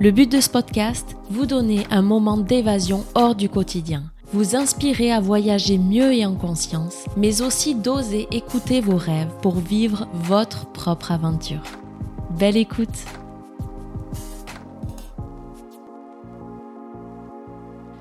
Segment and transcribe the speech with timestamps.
[0.00, 4.02] Le but de ce podcast, vous donner un moment d'évasion hors du quotidien,
[4.32, 9.54] vous inspirer à voyager mieux et en conscience, mais aussi d'oser écouter vos rêves pour
[9.54, 11.62] vivre votre propre aventure.
[12.38, 13.04] Belle écoute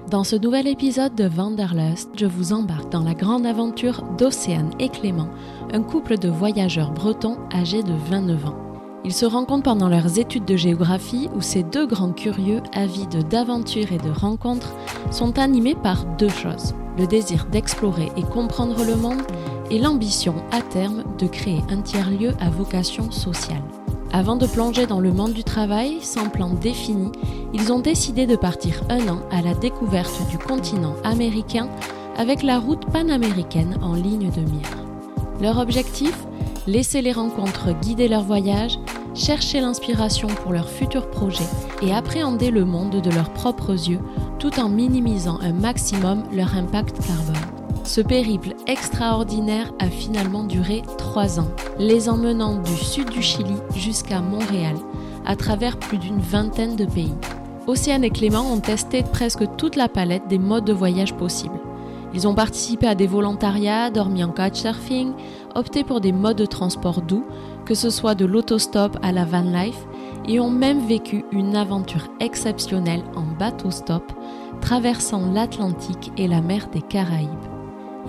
[0.10, 4.90] Dans ce nouvel épisode de Wanderlust, je vous embarque dans la grande aventure d'Océane et
[4.90, 5.30] Clément,
[5.72, 8.63] un couple de voyageurs bretons âgés de 29 ans.
[9.06, 13.92] Ils se rencontrent pendant leurs études de géographie où ces deux grands curieux, avides d'aventures
[13.92, 14.74] et de rencontres,
[15.12, 16.74] sont animés par deux choses.
[16.98, 19.22] Le désir d'explorer et comprendre le monde
[19.70, 23.64] et l'ambition à terme de créer un tiers-lieu à vocation sociale.
[24.14, 27.12] Avant de plonger dans le monde du travail, sans plan défini,
[27.54, 31.68] ils ont décidé de partir un an à la découverte du continent américain
[32.16, 34.70] avec la route panaméricaine en ligne de mire.
[35.42, 36.16] Leur objectif?
[36.66, 38.80] Laisser les rencontres guider leur voyage
[39.14, 41.44] chercher l'inspiration pour leurs futurs projets
[41.82, 44.00] et appréhender le monde de leurs propres yeux
[44.40, 47.36] tout en minimisant un maximum leur impact carbone.
[47.84, 54.22] Ce périple extraordinaire a finalement duré trois ans, les emmenant du sud du Chili jusqu'à
[54.22, 54.78] Montréal,
[55.26, 57.14] à travers plus d'une vingtaine de pays.
[57.68, 61.60] Océane et Clément ont testé presque toute la palette des modes de voyage possibles.
[62.14, 65.14] Ils ont participé à des volontariats, dormi en couchsurfing,
[65.56, 67.26] opté pour des modes de transport doux,
[67.66, 69.88] que ce soit de l'autostop à la van life,
[70.28, 74.12] et ont même vécu une aventure exceptionnelle en bateau-stop,
[74.62, 77.30] traversant l'Atlantique et la mer des Caraïbes.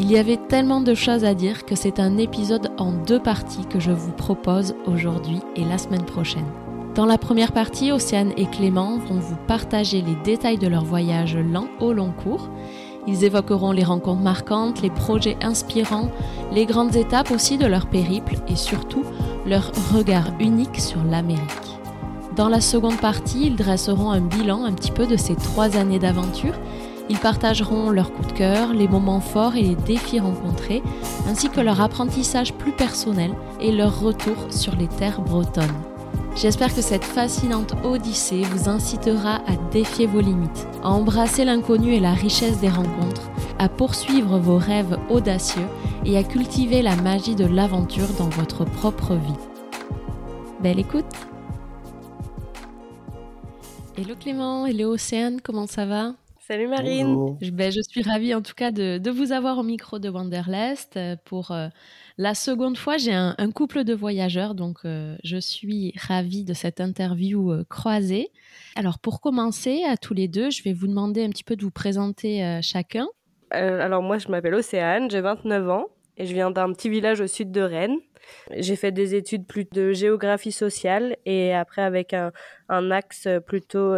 [0.00, 3.66] Il y avait tellement de choses à dire que c'est un épisode en deux parties
[3.66, 6.46] que je vous propose aujourd'hui et la semaine prochaine.
[6.94, 11.36] Dans la première partie, Océane et Clément vont vous partager les détails de leur voyage
[11.36, 12.48] lent au long cours
[13.06, 16.10] ils évoqueront les rencontres marquantes, les projets inspirants,
[16.52, 19.04] les grandes étapes aussi de leur périple et surtout
[19.46, 21.78] leur regard unique sur l'Amérique.
[22.36, 26.00] Dans la seconde partie, ils dresseront un bilan un petit peu de ces trois années
[26.00, 26.54] d'aventure.
[27.08, 30.82] Ils partageront leurs coups de cœur, les moments forts et les défis rencontrés,
[31.28, 35.93] ainsi que leur apprentissage plus personnel et leur retour sur les terres bretonnes.
[36.36, 42.00] J'espère que cette fascinante odyssée vous incitera à défier vos limites, à embrasser l'inconnu et
[42.00, 43.30] la richesse des rencontres,
[43.60, 45.66] à poursuivre vos rêves audacieux
[46.04, 49.38] et à cultiver la magie de l'aventure dans votre propre vie.
[50.60, 51.04] Belle écoute.
[53.96, 56.14] Hello Clément, hello Océane, comment ça va?
[56.40, 57.36] Salut Marine.
[57.42, 60.08] Je, ben, je, suis ravie en tout cas de, de, vous avoir au micro de
[60.08, 61.52] Wanderlust pour...
[61.52, 61.68] Euh,
[62.16, 66.80] la seconde fois, j'ai un, couple de voyageurs, donc euh, je suis ravie de cette
[66.80, 68.30] interview euh, croisée.
[68.76, 71.62] Alors pour commencer, à tous les deux, je vais vous demander un petit peu de
[71.62, 73.08] vous présenter euh, chacun.
[73.50, 75.86] alors moi, je m'appelle Océane, j'ai 29 ans
[76.16, 77.98] et je viens d'un petit village au sud de Rennes.
[78.52, 82.30] J'ai fait des études plus de géographie sociale et après avec un,
[82.90, 83.94] axe plutôt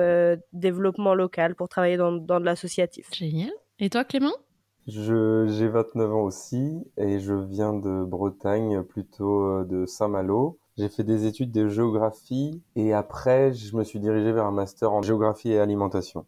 [0.52, 3.06] développement local pour travailler dans, dans de l'associatif.
[3.14, 3.52] Génial.
[3.78, 4.34] Et toi, Clément?
[4.86, 10.58] J'ai 29 ans aussi et je viens de Bretagne, plutôt euh, de Saint-Malo.
[10.78, 14.92] J'ai fait des études de géographie et après, je me suis dirigé vers un master
[14.92, 16.26] en géographie et alimentation.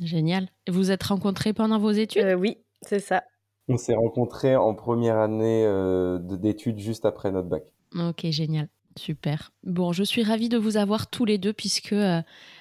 [0.00, 0.48] Génial.
[0.68, 2.24] Vous vous êtes rencontrés pendant vos études?
[2.24, 3.24] Euh, Oui, c'est ça.
[3.68, 7.64] On s'est rencontrés en première année euh, d'études juste après notre bac.
[7.94, 8.68] Ok, génial.
[8.96, 9.52] Super.
[9.62, 11.94] Bon, je suis ravie de vous avoir tous les deux puisque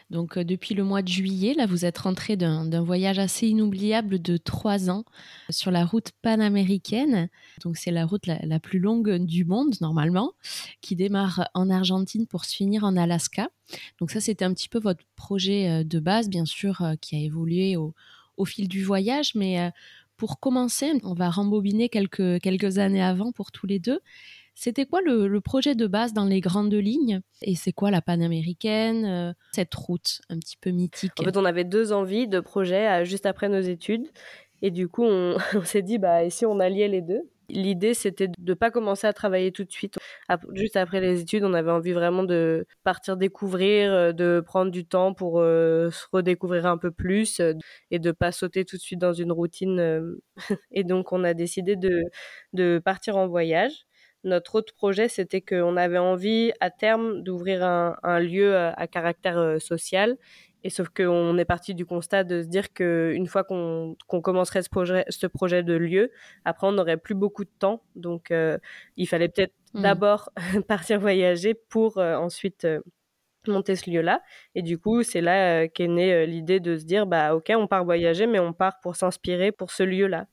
[0.09, 4.21] donc euh, depuis le mois de juillet, là, vous êtes rentré d'un voyage assez inoubliable
[4.21, 5.03] de trois ans
[5.49, 7.29] sur la route panaméricaine.
[7.63, 10.33] Donc c'est la route la, plus longue du monde normalement,
[10.81, 13.49] qui démarre en Argentine pour se finir en Alaska.
[13.99, 17.15] Donc ça, c'était un petit peu votre projet euh, de base, bien sûr, euh, qui
[17.15, 17.93] a évolué au,
[18.45, 19.71] fil du voyage, mais
[20.15, 23.99] pour commencer, on va rembobiner quelques années avant pour tous les deux.
[24.59, 27.21] C'était quoi le, projet de base dans les grandes lignes?
[27.43, 31.11] Et c'est quoi la panaméricaine euh, Cette route un petit peu mythique?
[31.19, 34.07] En fait, on avait deux envies de projet euh, juste après nos études.
[34.63, 37.21] Et du coup, on, s'est dit, bah, et si on alliait les deux?
[37.49, 39.99] L'idée, c'était de ne pas commencer à travailler tout de suite.
[40.53, 44.87] Juste après les études, on avait envie vraiment de partir découvrir, euh, de prendre du
[44.87, 47.43] temps pour se redécouvrir un peu plus
[47.91, 50.17] et de pas sauter tout de suite dans une routine.
[50.71, 53.86] et donc, on a décidé de partir en voyage.
[54.23, 59.59] Notre autre projet, c'était qu'on avait envie à terme d'ouvrir un, lieu à, caractère euh,
[59.59, 60.17] social
[60.63, 64.69] Et sauf qu'on est parti du constat de se dire qu'une fois qu'on commencerait ce
[64.69, 66.11] projet, ce projet de lieu,
[66.45, 67.83] après on n'aurait plus beaucoup de temps.
[67.95, 68.57] Donc euh,
[68.97, 69.81] il fallait peut-être mmh.
[69.81, 70.29] d'abord
[70.67, 72.81] partir voyager pour euh, ensuite euh,
[73.47, 74.21] monter ce lieu-là.
[74.55, 77.85] Et du coup, c'est là qu'est née l'idée de se dire, bah ok, on part
[77.85, 80.27] voyager, mais on part pour s'inspirer pour ce lieu-là.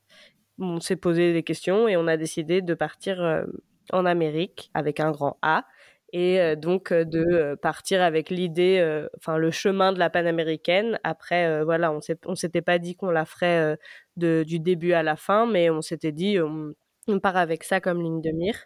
[0.58, 3.44] On s'est posé des questions et on a décidé de partir
[3.92, 5.64] en Amérique avec un grand A
[6.14, 8.80] et euh, donc euh, de euh, partir avec l'idée,
[9.16, 10.98] enfin le chemin de la panaméricaine.
[11.02, 13.76] Après, voilà, on s'était pas dit qu'on la ferait
[14.16, 18.00] de, du début à la fin, mais on s'était dit on, part avec ça comme
[18.00, 18.56] ligne de mire.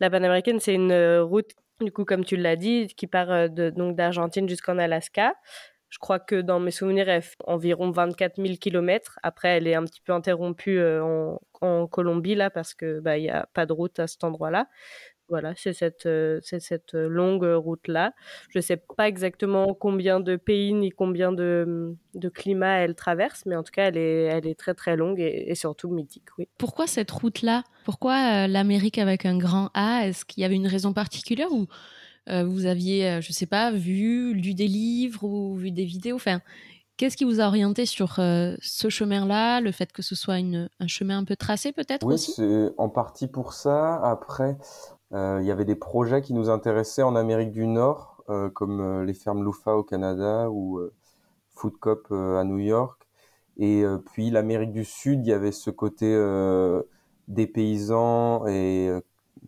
[0.00, 4.48] La panaméricaine, c'est une route, du coup, comme tu l'as dit, qui part donc d'Argentine
[4.48, 5.34] jusqu'en Alaska.
[5.90, 9.18] Je crois que dans mes souvenirs, elle fait environ 24 000 km.
[9.22, 13.22] Après, elle est un petit peu interrompue en, en Colombie, là, parce que bah, il
[13.22, 14.68] n'y a pas de route à cet endroit-là.
[15.30, 18.12] Voilà, c'est cette, euh, cette longue route-là.
[18.48, 23.46] Je ne sais pas exactement combien de pays ni combien de, de climats elle traverse,
[23.46, 26.26] mais en tout cas, elle est, elle est très très longue et, surtout mythique.
[26.36, 26.48] Oui.
[26.58, 27.62] Pourquoi cette route-là?
[27.84, 30.08] Pourquoi euh, l'Amérique avec un grand A?
[30.08, 31.66] Est-ce qu'il y avait une raison particulière ou euh,
[32.28, 36.40] vous aviez, je ne sais pas, vu, lu des livres ou vu des vidéos Enfin,
[36.96, 40.86] Qu'est-ce qui vous a orienté sur ce chemin-là, le fait que ce soit une, un
[40.86, 43.94] chemin un peu tracé peut-être Oui, c'est en partie pour ça.
[44.04, 44.58] Après,
[45.12, 48.80] euh, il y avait des projets qui nous intéressaient en Amérique du Nord, euh, comme
[48.80, 50.80] euh, les fermes Lufa au Canada ou
[51.54, 53.08] Food Cop à New York.
[53.56, 56.06] Et puis l'Amérique du Sud, il y avait ce côté
[57.28, 58.90] des paysans et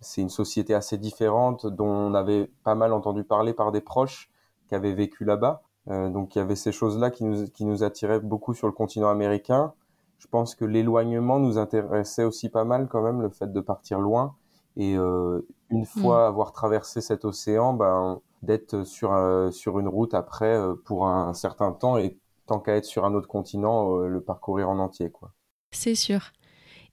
[0.00, 4.31] c'est une société assez différente dont on avait pas mal entendu parler par des proches
[4.69, 5.62] qui avaient vécu là-bas.
[5.87, 9.09] donc il y avait ces choses-là qui nous, qui nous attiraient beaucoup sur le continent
[9.09, 9.75] américain.
[10.19, 13.99] Je pense que l'éloignement nous intéressait aussi pas mal quand même, le fait de partir
[13.99, 14.37] loin.
[14.77, 15.87] Et euh, une mmh.
[15.87, 21.06] fois avoir traversé cet océan, ben, d'être sur, euh, sur une route après euh, pour
[21.06, 25.11] un, certain temps et tant qu'à être sur un autre continent, le parcourir en entier.
[25.11, 25.33] quoi.
[25.73, 26.31] C'est sûr.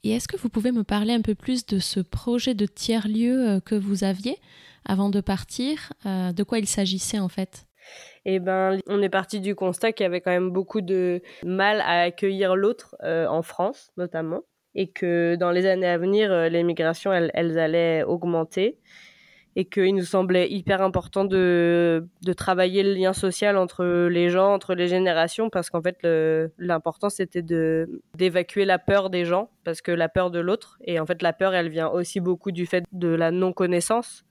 [0.03, 3.59] Et est-ce que vous pouvez me parler un peu plus de ce projet de tiers-lieu
[3.65, 4.37] que vous aviez
[4.85, 7.65] avant de partir De quoi il s'agissait en fait?
[8.25, 11.81] Eh ben, on est parti du constat qu'il y avait quand même beaucoup de mal
[11.81, 14.43] à accueillir l'autre en France, notamment
[14.75, 18.77] et que dans les années à venir, euh, les migrations, elles, elles allaient augmenter
[19.55, 24.53] et qu'il nous semblait hyper important de, de travailler le lien social entre les gens,
[24.53, 25.97] entre les générations, parce qu'en fait,
[26.57, 31.05] l'important, c'était d'évacuer la peur des gens, parce que la peur de l'autre, et en
[31.05, 34.23] fait, la peur, elle vient aussi beaucoup du fait de la non-connaissance.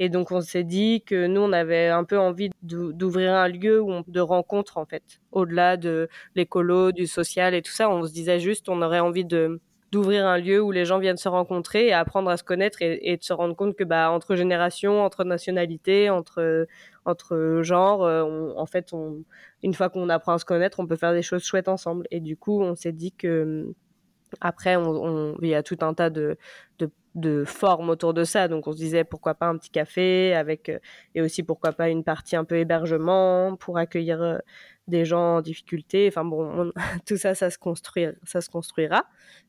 [0.00, 3.80] Et donc, on s'est dit que nous, on avait un peu envie d'ouvrir un lieu
[4.08, 5.20] de rencontre, en fait.
[5.30, 9.24] Au-delà de l'écolo, du social et tout ça, on se disait juste, on aurait envie
[9.24, 9.60] de
[9.94, 13.16] d'ouvrir un lieu où les gens viennent se rencontrer et apprendre à se connaître et,
[13.16, 16.66] de se rendre compte que bah entre générations, entre nationalités, entre
[17.04, 18.92] entre genres, euh, en fait,
[19.62, 22.06] une fois qu'on apprend à se connaître, on peut faire des choses chouettes ensemble.
[22.10, 23.74] Et du coup, on s'est dit que
[24.40, 26.36] après, on, il y a tout un tas de,
[26.78, 28.48] de, de, formes autour de ça.
[28.48, 30.78] Donc, on se disait pourquoi pas un petit café avec, euh,
[31.14, 34.38] et aussi pourquoi pas une partie un peu hébergement pour accueillir euh,
[34.88, 36.06] des gens en difficulté.
[36.08, 36.72] Enfin bon,
[37.06, 39.04] tout ça, ça se construira, ça se construira.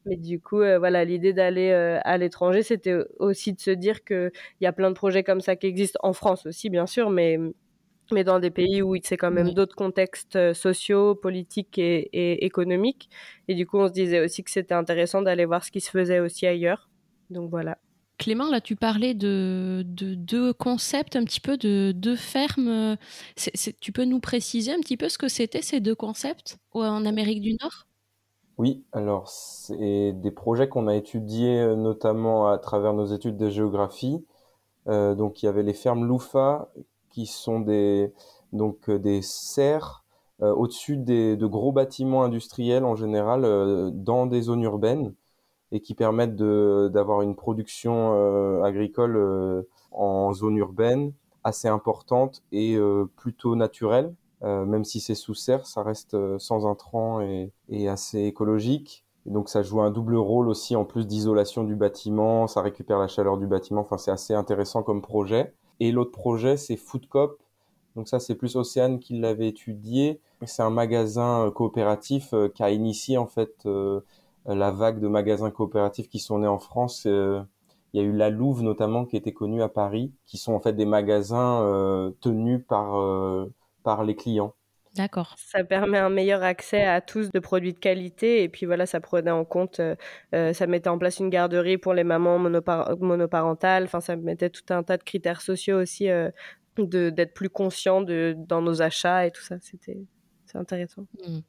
[0.05, 4.03] Mais du coup, euh, voilà, l'idée d'aller euh, à l'étranger, c'était aussi de se dire
[4.03, 7.09] qu'il y a plein de projets comme ça qui existent en France aussi, bien sûr,
[7.09, 7.39] mais
[8.11, 12.45] mais dans des pays où c'est quand même d'autres contextes euh, sociaux, politiques et, et,
[12.45, 13.09] économiques.
[13.47, 15.89] Et du coup, on se disait aussi que c'était intéressant d'aller voir ce qui se
[15.89, 16.89] faisait aussi ailleurs.
[17.31, 17.79] Donc voilà.
[18.17, 22.97] Clément, là, tu parlais de, deux concepts, un petit peu de deux fermes.
[23.81, 27.41] tu peux nous préciser un petit peu ce que c'était ces deux concepts en Amérique
[27.41, 27.85] du Nord?
[28.57, 33.49] Oui, alors c'est des projets qu'on a étudiés euh, notamment à travers nos études de
[33.49, 34.25] géographie.
[34.87, 36.69] Euh, donc il y avait les fermes Loufa
[37.09, 38.13] qui sont des
[38.53, 40.03] donc euh, des serres
[40.41, 45.13] au-dessus de gros bâtiments industriels en général dans des zones urbaines
[45.71, 52.75] et qui permettent d'avoir une production euh, agricole euh, en zone urbaine assez importante et
[52.75, 54.13] euh, plutôt naturelle.
[54.41, 59.03] même si c'est sous serre, ça reste sans intrants et, et assez écologique.
[59.25, 63.07] Donc ça joue un double rôle aussi en plus d'isolation du bâtiment, ça récupère la
[63.07, 65.53] chaleur du bâtiment, enfin c'est assez intéressant comme projet.
[65.79, 67.39] Et l'autre projet c'est Foodcop,
[67.95, 70.19] donc ça c'est plus Océane qui l'avait étudié.
[70.45, 74.01] C'est un magasin coopératif qui a initié en fait euh,
[74.45, 77.05] la vague de magasins coopératifs qui sont nés en France.
[77.05, 77.41] Euh,
[77.93, 80.59] il y a eu la Louve notamment qui était connue à Paris, qui sont en
[80.59, 83.47] fait des magasins euh, tenus par
[83.83, 84.53] par les clients.
[84.95, 85.35] D'accord.
[85.37, 88.99] Ça permet un meilleur accès à tous de produits de qualité et puis voilà, ça
[88.99, 89.81] prenait en compte,
[90.31, 93.85] ça mettait en place une garderie pour les mamans monoparentales.
[93.85, 96.07] Enfin, ça mettait tout un tas de critères sociaux aussi,
[96.77, 99.57] de d'être plus conscient de dans nos achats et tout ça.
[99.61, 100.05] C'était
[100.45, 101.05] c'est intéressant.
[101.25, 101.39] Mmh.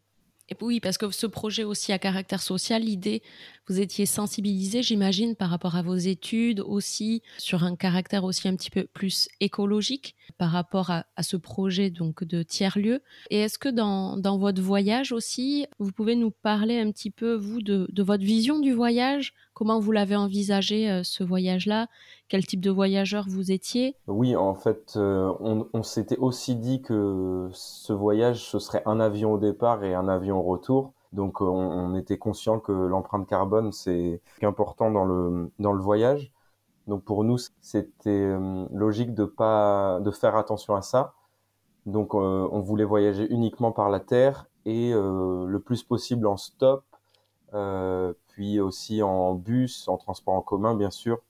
[0.49, 3.23] Et oui, parce que ce projet aussi à caractère social, l'idée,
[3.69, 8.55] vous étiez sensibilisé, j'imagine, par rapport à vos études aussi, sur un caractère aussi un
[8.55, 13.03] petit peu plus écologique par rapport à, ce projet donc de tiers-lieu.
[13.31, 17.35] Et est-ce que dans, dans, votre voyage aussi, vous pouvez nous parler un petit peu,
[17.35, 19.35] vous, de, de votre vision du voyage?
[19.55, 21.89] Comment vous l'avez envisagé, euh, ce voyage-là?
[22.29, 23.97] Quel type de voyageur vous étiez?
[24.07, 29.01] Oui, en fait, euh, on, on s'était aussi dit que ce voyage, ce serait un
[29.01, 30.93] avion au départ et un avion au retour.
[31.17, 36.33] Donc on, on était conscient que l'empreinte carbone, c'est important dans le, dans le voyage.
[36.87, 41.15] Donc pour nous, c'était euh, logique de pas de faire attention à ça.
[41.87, 46.83] Donc on voulait voyager uniquement par la terre et le plus possible en stop
[47.55, 51.21] euh, puis aussi en bus, en transport en commun, bien sûr.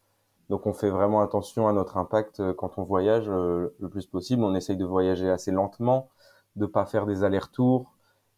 [0.50, 4.07] Donc on fait vraiment attention à notre impact euh, quand on voyage euh, le plus
[4.07, 4.43] possible.
[4.45, 6.09] On essaye de voyager assez lentement,
[6.57, 7.96] de pas faire des allers-retours,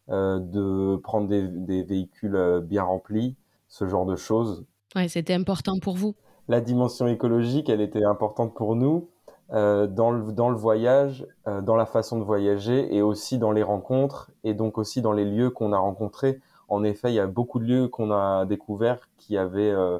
[0.09, 3.35] de prendre des, véhicules bien remplis,
[3.67, 4.65] ce genre de choses.
[4.95, 6.15] Ouais, c'était important pour vous.
[6.47, 9.09] La dimension écologique, elle était importante pour nous
[9.51, 14.31] dans, le, dans le voyage, dans la façon de voyager et aussi dans les rencontres
[14.43, 16.39] et donc aussi dans les lieux qu'on a rencontrés
[16.69, 19.99] en effet, il y a beaucoup de lieux qu'on a découverts qui avaient euh,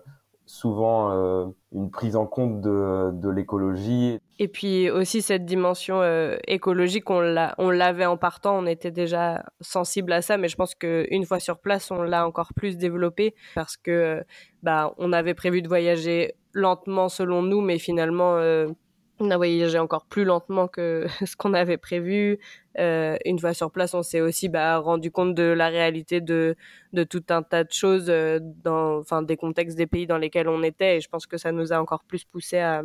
[0.49, 4.17] souvent euh, une prise en compte de, l'écologie.
[4.39, 7.21] Et puis aussi cette dimension euh, écologique, on
[7.69, 11.59] l'avait en partant, on était déjà sensible à ça, mais je pense qu'une fois sur
[11.59, 14.23] place, on l'a encore plus développé parce que
[14.63, 18.39] bah on avait prévu de voyager lentement selon nous, mais finalement
[19.19, 22.39] on a voyagé encore plus lentement que ce qu'on avait prévu.
[22.79, 26.55] Euh, une fois sur place, on s'est aussi bah, rendu compte de la réalité de,
[26.93, 30.47] de tout un tas de choses euh, dans, enfin, des contextes des pays dans lesquels
[30.47, 30.97] on était.
[30.97, 32.83] Et je pense que ça nous a encore plus poussé à,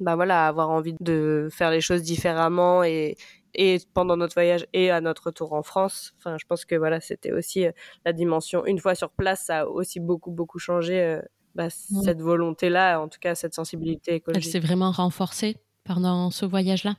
[0.00, 3.16] bah voilà, à avoir envie de faire les choses différemment et,
[3.54, 6.14] et pendant notre voyage et à notre retour en France.
[6.18, 7.72] Enfin, je pense que voilà, c'était aussi euh,
[8.06, 8.64] la dimension.
[8.64, 11.20] Une fois sur place, ça a aussi beaucoup beaucoup changé.
[11.54, 14.44] Bah, cette volonté-là, en tout cas cette sensibilité écologique.
[14.44, 16.96] Elle s'est vraiment renforcée pendant ce voyage-là?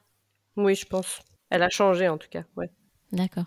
[0.58, 1.20] Oui, je pense.
[1.50, 2.70] Elle a changé en tout cas, ouais.
[3.12, 3.46] D'accord.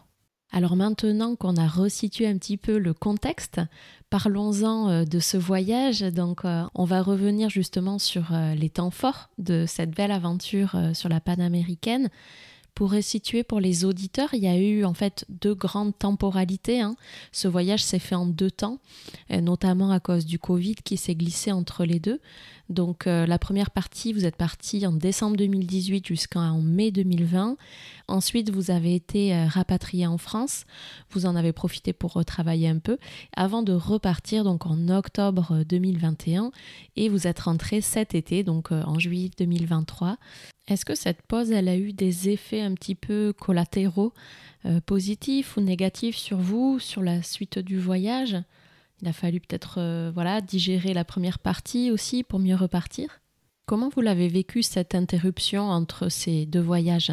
[0.50, 3.60] Alors maintenant qu'on a resitué un petit peu le contexte,
[4.08, 6.00] parlons-en euh, de ce voyage.
[6.00, 10.74] Donc euh, on va revenir justement sur euh, les temps forts de cette belle aventure
[10.94, 12.08] sur la panaméricaine.
[12.78, 16.80] Pour resituer pour les auditeurs, il y a eu en fait deux grandes temporalités.
[16.80, 16.94] Hein.
[17.32, 18.78] Ce voyage s'est fait en deux temps,
[19.30, 22.20] notamment à cause du Covid qui s'est glissé entre les deux.
[22.68, 27.56] Donc euh, la première partie, vous êtes parti en décembre 2018 jusqu'en mai 2020.
[28.06, 30.64] Ensuite, vous avez été euh, rapatrié en France.
[31.10, 32.98] Vous en avez profité pour retravailler un peu
[33.34, 36.52] avant de repartir donc en octobre 2021
[36.94, 40.16] et vous êtes rentré cet été donc euh, en juillet 2023.
[40.68, 44.12] Est-ce que cette pause, elle a eu des effets un petit peu collatéraux,
[44.86, 48.36] positifs ou négatifs sur vous, sur la suite du voyage?
[49.00, 53.20] Il a fallu peut-être euh, voilà digérer la première partie aussi pour mieux repartir?
[53.66, 57.12] Comment vous l'avez vécu cette interruption entre ces deux voyages?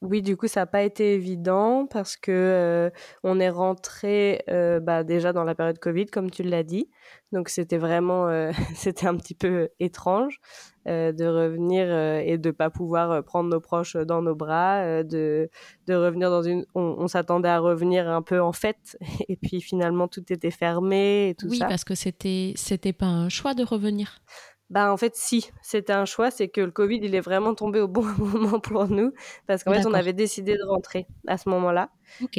[0.00, 2.90] Oui, du coup, ça n'a pas été évident parce que euh,
[3.22, 6.90] on est rentré euh, bah, déjà dans la période Covid, comme tu l'as dit.
[7.32, 10.40] Donc c'était vraiment, euh, c'était un petit peu étrange
[10.86, 15.50] de revenir et de pas pouvoir prendre nos proches dans nos bras, de
[15.88, 16.64] de revenir dans une.
[16.76, 18.96] On, s'attendait à revenir un peu en fête
[19.28, 21.64] et puis finalement tout était fermé et tout ça.
[21.64, 24.20] Oui, parce que c'était c'était pas un choix de revenir.
[24.68, 27.80] Bah en fait si, c'était un choix, c'est que le Covid il est vraiment tombé
[27.80, 29.12] au bon moment pour nous
[29.46, 31.90] parce qu'en fait on avait décidé de rentrer à ce moment-là.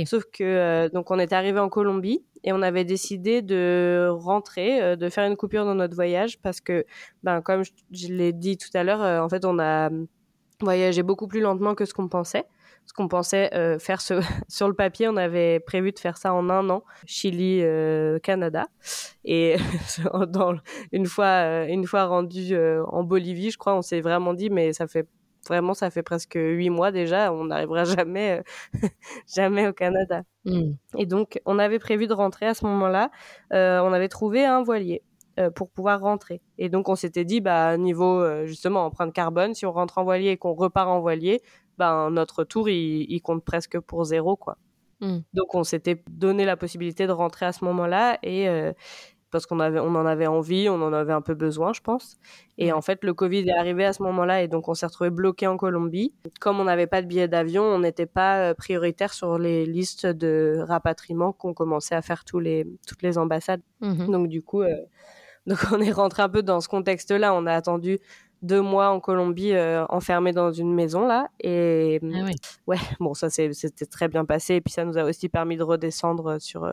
[0.06, 4.82] Sauf que euh, donc on était arrivé en Colombie et on avait décidé de rentrer,
[4.82, 6.86] euh, de faire une coupure dans notre voyage parce que
[7.24, 9.90] ben comme je, l'ai dit tout à l'heure, euh, en fait on a
[10.62, 12.46] voyagé beaucoup plus lentement que ce qu'on pensait
[12.88, 14.02] ce qu'on pensait euh, faire
[14.48, 15.08] sur le papier.
[15.08, 18.66] On avait prévu de faire ça en un an, Chili, euh, Canada.
[19.26, 19.58] Et
[20.30, 20.56] dans,
[20.92, 24.74] une fois, euh, une fois rendu en Bolivie, je crois, on s'est vraiment dit, mais
[24.74, 25.08] ça fait
[25.48, 28.42] vraiment, ça fait presque huit mois déjà, on n'arrivera jamais,
[29.34, 30.24] jamais au Canada.
[30.44, 30.74] Hmm.
[30.98, 33.12] Et donc, on avait prévu de rentrer à ce moment-là.
[33.52, 35.04] on avait trouvé un voilier
[35.56, 36.42] pour pouvoir rentrer.
[36.58, 40.32] Et donc on s'était dit, bah niveau justement empreinte carbone, si on rentre en voilier
[40.32, 41.44] et qu'on repart en voilier,
[41.78, 44.58] ben notre tour il, compte presque pour zéro quoi.
[45.00, 45.20] Hmm.
[45.34, 48.74] Donc on s'était donné la possibilité de rentrer à ce moment-là et euh,
[49.32, 52.18] parce qu'on avait on en avait envie, on en avait un peu besoin, je pense.
[52.58, 55.10] Et en fait, le Covid est arrivé à ce moment-là et donc on s'est retrouvé
[55.10, 56.14] bloqué en Colombie.
[56.40, 60.06] Comme on n'avait pas de billet d'avion, on n'était pas euh, prioritaire sur les listes
[60.06, 63.62] de rapatriement qu'on commençait à faire tous les toutes les ambassades.
[63.82, 64.12] Mhm.
[64.12, 64.76] Donc du coup, euh,
[65.46, 67.34] donc on est rentré un peu dans ce contexte-là.
[67.34, 68.00] On a attendu
[68.42, 69.54] deux mois en Colombie
[69.90, 71.30] enfermés dans une maison là.
[71.40, 72.26] Et ah
[72.68, 74.56] ouais, bon, ça c'était très bien passé.
[74.56, 76.66] Et puis ça nous a aussi permis de redescendre sur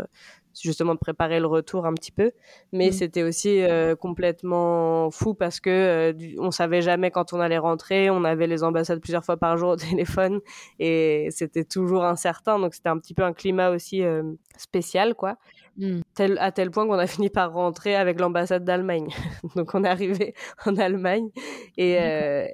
[0.63, 2.33] justement de préparer le retour un petit peu.
[2.73, 2.93] Mais mmh.
[2.93, 8.11] c'était aussi euh, complètement fou parce que euh, on savait jamais quand on allait rentrer.
[8.11, 10.41] On avait les ambassades plusieurs fois par jour au téléphone
[10.79, 12.59] et c'était toujours incertain.
[12.59, 14.23] Donc c'était un petit peu un climat aussi euh,
[14.57, 15.37] spécial, quoi.
[16.15, 19.09] Tel, à tel point qu'on a fini par rentrer avec l'ambassade d'Allemagne.
[19.57, 20.35] donc on est arrivé
[20.67, 21.31] en Allemagne
[21.77, 21.99] et,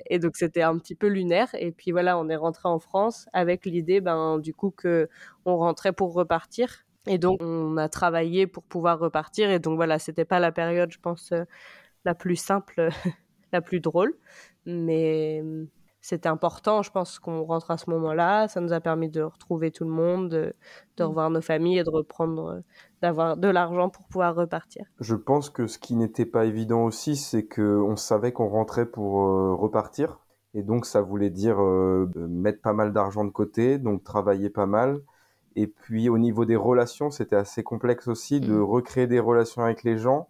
[0.08, 1.48] et donc c'était un petit peu lunaire.
[1.54, 5.08] Et puis voilà, on est rentré en France avec l'idée, ben du coup que
[5.44, 9.50] on rentrait pour repartir et donc, on a travaillé pour pouvoir repartir.
[9.50, 11.44] Et donc, voilà, c'était pas la période, je pense, euh,
[12.04, 12.90] la plus simple,
[13.52, 14.14] la plus drôle.
[14.66, 15.66] Mais mmh,
[16.00, 18.48] c'était important, je pense, qu'on rentre à ce moment-là.
[18.48, 20.54] Ça nous a permis de retrouver tout le monde, de,
[21.02, 22.60] revoir nos familles et de reprendre, euh,
[23.02, 24.84] d'avoir de l'argent pour pouvoir repartir.
[25.00, 29.22] Je pense que ce qui n'était pas évident aussi, c'est qu'on savait qu'on rentrait pour
[29.22, 30.18] euh, repartir.
[30.54, 31.60] Et donc, ça voulait dire
[32.16, 35.00] mettre pas mal d'argent de côté, donc travailler pas mal
[35.56, 38.62] et puis au niveau des relations, c'était assez complexe aussi de mmh.
[38.62, 40.28] recréer des relations avec les gens,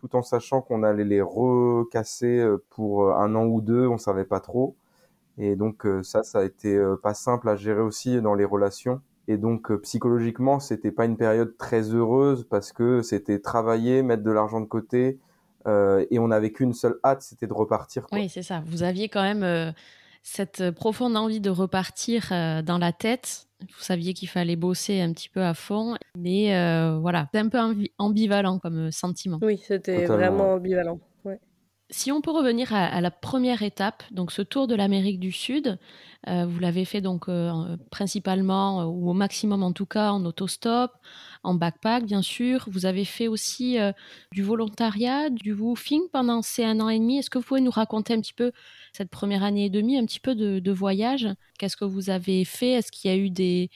[0.00, 3.98] tout en sachant qu'on allait les recasser euh, pour euh, un an ou deux, on
[3.98, 4.76] savait pas trop.
[5.38, 9.00] Et donc euh, ça, ça a été pas simple à gérer aussi dans les relations.
[9.32, 14.30] Et donc psychologiquement, c'était pas une période très heureuse parce que c'était travailler, mettre de
[14.30, 15.18] l'argent de côté,
[15.66, 18.06] et on n'avait qu'une seule hâte, c'était de repartir.
[18.10, 18.62] Oui, c'est ça.
[18.66, 19.72] Vous aviez quand même
[20.24, 22.30] cette profonde envie de repartir
[22.64, 26.98] dans la tête vous saviez qu'il fallait bosser un petit peu à fond, mais euh,
[26.98, 27.58] voilà, c'est un peu
[27.98, 29.38] ambivalent comme euh, sentiment.
[29.42, 30.98] Oui, c'était vraiment ambivalent.
[31.92, 35.78] Si on peut revenir à, la première étape, donc ce tour de l'Amérique du Sud,
[36.26, 37.26] euh, vous l'avez fait donc
[37.90, 40.90] principalement ou au maximum en tout cas en autostop,
[41.42, 42.64] en backpack bien sûr.
[42.70, 43.76] Vous avez fait aussi
[44.30, 47.18] du volontariat, du woofing pendant ces un an et demi.
[47.18, 48.52] Est-ce que vous pouvez nous raconter un petit peu
[48.94, 51.28] cette première année et demie, un petit peu de, voyage?
[51.58, 52.70] Qu'est-ce que vous avez fait?
[52.70, 53.70] Est-ce qu'il y a eu des,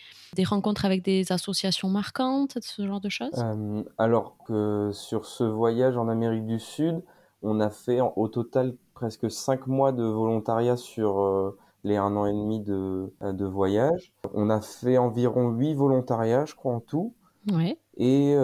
[0.44, 3.34] rencontres avec des associations marquantes, ce genre de choses?
[3.36, 7.02] Euh, Alors que sur ce voyage en Amérique du Sud,
[7.46, 12.26] on a fait au total presque cinq mois de volontariat sur euh, les un an
[12.26, 14.12] et demi de, euh, de voyage.
[14.34, 17.14] On a fait environ huit volontariats, je crois, en tout.
[17.52, 17.78] Ouais.
[17.96, 18.36] Et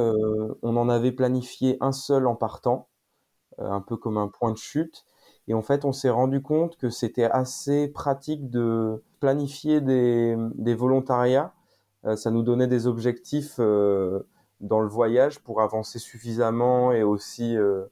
[0.63, 2.89] on en avait planifié un seul en partant,
[3.59, 5.05] un peu comme un point de chute.
[5.49, 10.75] Et en fait, on s'est rendu compte que c'était assez pratique de planifier des, des
[10.75, 11.53] volontariats.
[12.05, 14.21] Euh, ça nous donnait des objectifs euh,
[14.61, 17.85] dans le voyage pour avancer suffisamment et aussi euh,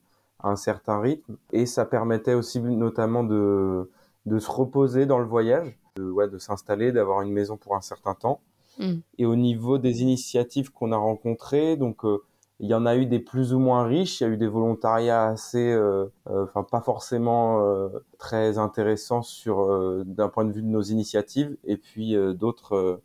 [0.43, 1.37] à un certain rythme.
[1.53, 3.91] Et ça permettait aussi notamment de,
[4.27, 7.81] de se reposer dans le voyage, de, ouais, de s'installer, d'avoir une maison pour un
[7.81, 8.41] certain temps.
[8.79, 8.93] Mmh.
[9.19, 12.05] Et au niveau des initiatives qu'on a rencontrées, donc
[12.61, 14.47] il y en a eu des plus ou moins riches, il y a eu des
[14.47, 20.63] volontariats assez, euh, euh, enfin pas forcément euh, très intéressants sur d'un point de vue
[20.63, 23.01] de nos initiatives, et puis d'autres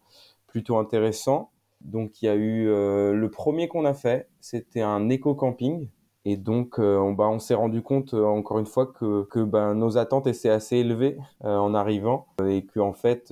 [0.47, 1.51] plutôt intéressants.
[1.79, 5.87] Donc il y a eu le premier qu'on a fait, c'était un éco-camping.
[6.25, 9.97] Et donc, on, bah, on s'est rendu compte encore une fois que, que bah, nos
[9.97, 13.31] attentes étaient assez élevées en arrivant et que en fait,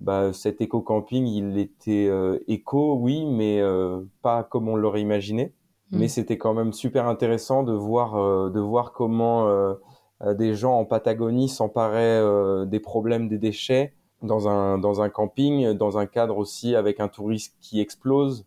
[0.00, 5.52] bah, cet éco-camping, il était euh, éco, oui, mais euh, pas comme on l'aurait imaginé.
[5.90, 5.98] Hmm.
[5.98, 9.48] Mais c'était quand même super intéressant de voir, euh, de voir comment
[10.36, 15.96] des gens en Patagonie s'emparaient des problèmes des déchets dans un, dans un camping, dans
[15.96, 18.44] un cadre aussi avec un tourisme qui explose.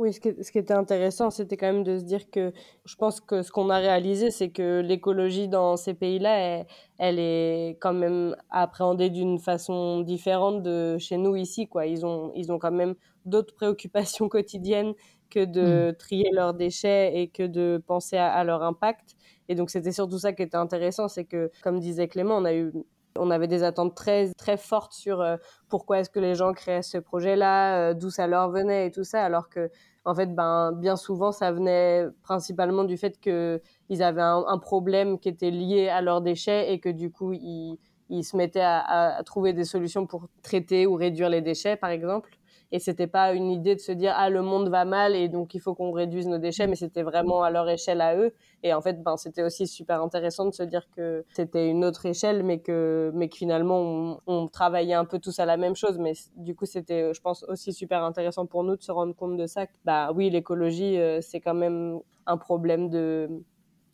[0.00, 2.54] Oui, ce qui, ce qui, était intéressant, c'était quand même de se dire que
[2.86, 7.18] je pense que ce qu'on a réalisé, c'est que l'écologie dans ces pays-là, elle, elle,
[7.18, 11.68] est quand même appréhendée d'une façon différente de chez nous ici.
[11.68, 11.84] Quoi.
[11.84, 12.94] Ils, ont, ils ont quand même
[13.26, 14.94] d'autres préoccupations quotidiennes
[15.28, 15.96] que de mmh.
[15.96, 19.16] trier leurs déchets et que de penser à, à leur impact.
[19.50, 22.54] Et donc c'était surtout ça qui était intéressant, c'est que, comme disait Clément, on a
[22.54, 22.72] eu
[23.16, 25.36] on avait des attentes très très fortes sur euh,
[25.68, 29.04] pourquoi est-ce que les gens créaient ce projet-là, euh, d'où ça leur venait et tout
[29.04, 29.70] ça, alors que
[30.04, 35.28] en fait, ben, bien souvent, ça venait principalement du fait qu'ils avaient un, problème qui
[35.28, 37.78] était lié à leurs déchets et que du coup, ils,
[38.24, 42.30] se mettaient à, trouver des solutions pour traiter ou réduire les déchets, par exemple
[42.72, 45.54] et c'était pas une idée de se dire ah le monde va mal et donc
[45.54, 48.32] il faut qu'on réduise nos déchets mais c'était vraiment à leur échelle à eux.
[48.62, 52.06] Et en fait ben c'était aussi super intéressant de se dire que c'était une autre
[52.06, 55.98] échelle mais que mais que finalement on, travaillait un peu tous à la même chose.
[55.98, 59.36] Mais du coup c'était je pense aussi super intéressant pour nous de se rendre compte
[59.36, 63.28] de ça bah oui l'écologie euh, c'est quand même un problème de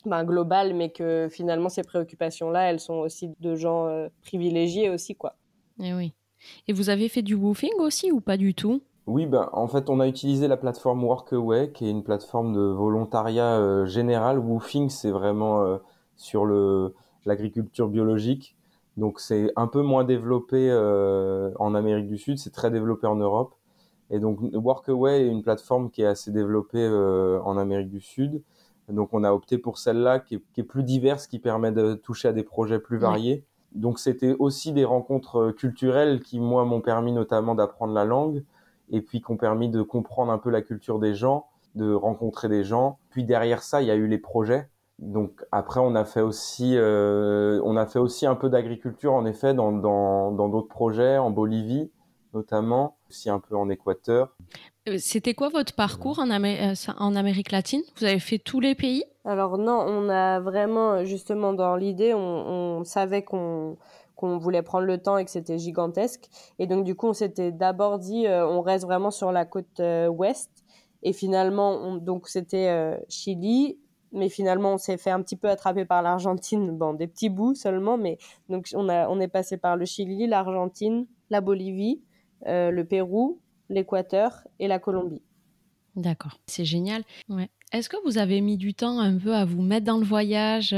[0.04, 4.90] ben, global mais que finalement ces préoccupations là elles sont aussi de gens euh, privilégiés
[4.90, 5.36] aussi quoi.
[5.80, 6.15] Et eh oui
[6.68, 8.80] et vous avez fait du woofing aussi ou pas du tout?
[9.06, 12.60] Oui, ben, en fait, on a utilisé la plateforme Workaway, qui est une plateforme de
[12.60, 14.38] volontariat euh, général.
[14.38, 15.78] Woofing, c'est vraiment euh,
[16.16, 18.56] sur le, l'agriculture biologique.
[18.96, 20.72] Donc c'est un peu moins développé
[21.58, 23.54] en Amérique du Sud, c'est très développé en Europe.
[24.08, 26.88] Et donc Workaway est une plateforme qui est assez développée
[27.44, 28.42] en Amérique du Sud.
[28.88, 32.32] Donc on a opté pour celle-là qui, est, plus diverse, qui permet de toucher à
[32.32, 33.44] des projets plus variés.
[33.76, 38.42] Donc c'était aussi des rencontres culturelles qui moi m'ont permis notamment d'apprendre la langue
[38.90, 42.48] et puis qui ont permis de comprendre un peu la culture des gens, de rencontrer
[42.48, 42.98] des gens.
[43.10, 44.68] Puis derrière ça, il y a eu les projets.
[44.98, 49.26] Donc après, on a fait aussi, euh, on a fait aussi un peu d'agriculture en
[49.26, 51.90] effet dans dans dans d'autres projets en Bolivie
[52.36, 54.36] notamment, aussi un peu en Équateur.
[54.88, 57.82] Euh, c'était quoi votre parcours en, euh, Amérique latine?
[57.98, 59.04] Vous avez fait tous les pays?
[59.24, 63.76] Alors non, on a vraiment justement dans l'idée, on, savait qu'on
[64.20, 66.28] voulait prendre le temps et que c'était gigantesque.
[66.60, 69.82] Et donc, du coup, on s'était d'abord dit, euh, on reste vraiment sur la côte
[70.10, 70.50] ouest.
[71.02, 73.78] Et finalement, on, donc, c'était Chili.
[74.12, 76.70] Mais finalement, on s'est fait un petit peu attraper par l'Argentine.
[76.78, 77.98] Bon, des petits bouts seulement.
[77.98, 78.18] Mais
[78.48, 82.02] donc, on, a, on est passé par le Chili, l'Argentine, la Bolivie,
[82.44, 85.22] le Pérou, l'Équateur et la Colombie.
[85.94, 87.02] D'accord, c'est génial.
[87.28, 87.48] Ouais.
[87.72, 90.74] Est-ce que vous avez mis du temps un peu à vous mettre dans le voyage,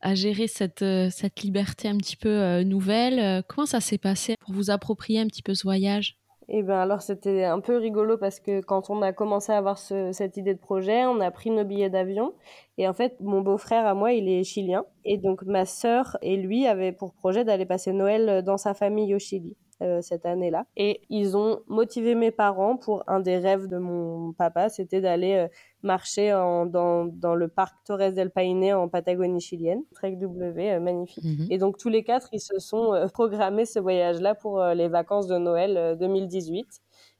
[0.00, 3.18] à gérer cette, euh, cette liberté un petit peu euh, nouvelle?
[3.18, 6.16] Euh, comment ça s'est passé pour vous approprier un petit peu ce voyage?
[6.52, 9.78] Eh ben alors c'était un peu rigolo parce que quand on a commencé à avoir
[9.78, 12.34] cette idée de projet, on a pris nos billets d'avion
[12.76, 16.36] et en fait mon beau-frère à moi il est chilien et donc ma sœur et
[16.36, 19.56] lui avaient pour projet d'aller passer Noël dans sa famille au Chili.
[19.82, 20.66] Euh, cette année-là.
[20.76, 25.32] Et ils ont motivé mes parents pour un des rêves de mon papa, c'était d'aller
[25.36, 25.48] euh,
[25.82, 29.82] marcher en, dans, dans, le parc Torres del Paine en Patagonie chilienne.
[29.94, 31.24] Trek W, euh, magnifique.
[31.24, 31.46] Mhm.
[31.48, 35.38] Et donc tous les quatre, ils se sont programmés ce voyage-là pour les vacances de
[35.38, 36.66] Noël 2018.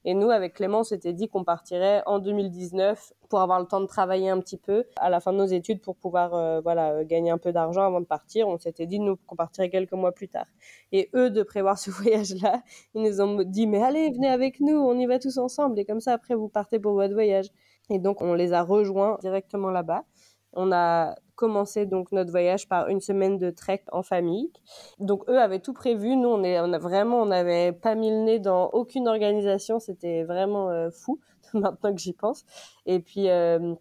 [0.05, 3.81] Et nous, avec Clément, on s'était dit qu'on partirait en 2019 pour avoir le temps
[3.81, 6.93] de travailler un petit peu à la fin de nos études pour pouvoir euh, voilà
[6.93, 8.49] euh, gagner un peu d'argent avant de partir.
[8.49, 10.47] On s'était dit nous qu'on partirait quelques mois plus tard.
[10.93, 12.63] Et eux de prévoir ce voyage-là,
[12.95, 15.85] ils nous ont dit mais allez venez avec nous, on y va tous ensemble et
[15.85, 17.47] comme ça après vous partez pour votre voyage.
[17.91, 20.05] Et donc on les a rejoints directement là-bas.
[20.53, 24.53] On a commencé donc notre voyage par une semaine de trek en famille.
[24.99, 26.17] Donc eux avaient tout prévu.
[26.17, 29.79] Nous, on, est, on a vraiment, on n'avait pas mis le nez dans aucune organisation.
[29.79, 31.19] C'était vraiment euh, fou
[31.55, 32.45] maintenant que j'y pense.
[32.85, 33.75] Et puis euh,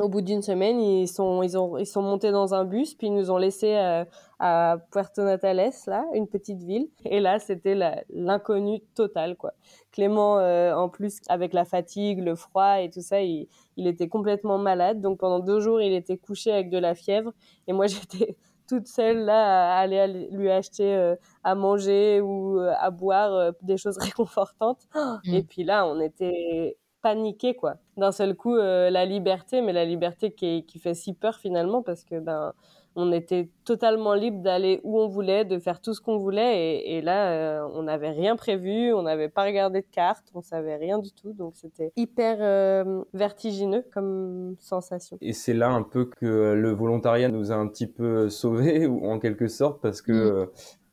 [0.00, 3.08] au bout d'une semaine, ils sont, ils, ont, ils sont montés dans un bus, puis
[3.08, 4.04] ils nous ont laissés euh,
[4.38, 6.88] à Puerto Natales, là, une petite ville.
[7.04, 7.74] Et là, c'était
[8.08, 9.52] l'inconnu total, quoi.
[9.92, 14.08] Clément, euh, en plus, avec la fatigue, le froid et tout ça, il, il, était
[14.08, 15.00] complètement malade.
[15.02, 17.32] Donc pendant deux jours, il était couché avec de la fièvre.
[17.68, 18.36] Et moi, j'étais
[18.68, 23.98] toute seule là à aller lui acheter euh, à manger ou à boire des choses
[23.98, 24.86] réconfortantes.
[24.94, 25.34] Mmh.
[25.34, 27.76] Et puis là, on était paniqué quoi.
[27.96, 31.82] D'un seul coup, euh, la liberté, mais la liberté qui, qui, fait si peur finalement
[31.82, 32.52] parce que ben
[32.96, 37.00] on était totalement libre d'aller où on voulait, de faire tout ce qu'on voulait et,
[37.02, 40.98] là euh, on n'avait rien prévu, on n'avait pas regardé de carte, on savait rien
[40.98, 45.18] du tout donc c'était hyper euh, vertigineux comme sensation.
[45.20, 49.06] Et c'est là un peu que le volontariat nous a un petit peu sauvés ou
[49.06, 50.48] en quelque sorte parce que mmh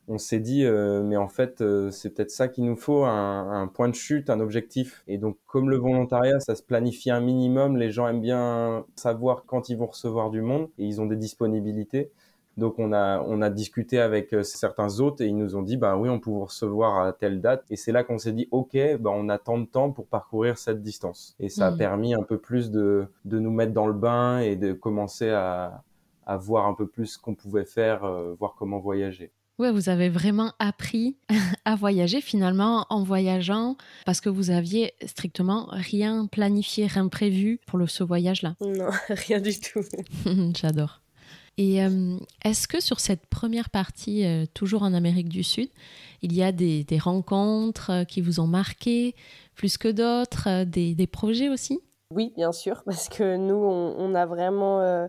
[0.08, 3.70] on s'est dit, euh, mais en fait, euh, c'est peut-être ça qu'il nous faut, un,
[3.72, 5.04] point de chute, un objectif.
[5.06, 9.44] Et donc, comme le volontariat, ça se planifie un minimum, les gens aiment bien savoir
[9.46, 12.10] quand ils vont recevoir du monde et ils ont des disponibilités.
[12.56, 15.76] Donc, on a, on a discuté avec euh, certains autres et ils nous ont dit,
[15.76, 17.64] bah oui, on peut vous recevoir à telle date.
[17.70, 20.58] Et c'est là qu'on s'est dit, OK, bah, on a tant de temps pour parcourir
[20.58, 21.36] cette distance.
[21.38, 21.78] Et ça a mmh.
[21.78, 25.84] permis un peu plus de, de nous mettre dans le bain et de commencer à,
[26.26, 29.32] à voir un peu plus ce qu'on pouvait faire, voir comment voyager.
[29.58, 31.16] Ouais, vous avez vraiment appris
[31.64, 37.76] à voyager finalement en voyageant parce que vous aviez strictement rien planifié, rien prévu pour
[37.78, 38.54] le, ce voyage-là.
[38.60, 39.80] Non, rien du tout.
[40.56, 41.00] J'adore.
[41.56, 45.68] Et euh, est-ce que sur cette première partie, euh, toujours en Amérique du Sud,
[46.22, 49.16] il y a des, des rencontres euh, qui vous ont marqué
[49.56, 51.80] plus que d'autres, des, des, projets aussi?
[52.14, 55.08] Oui, bien sûr, parce que nous, on, on a vraiment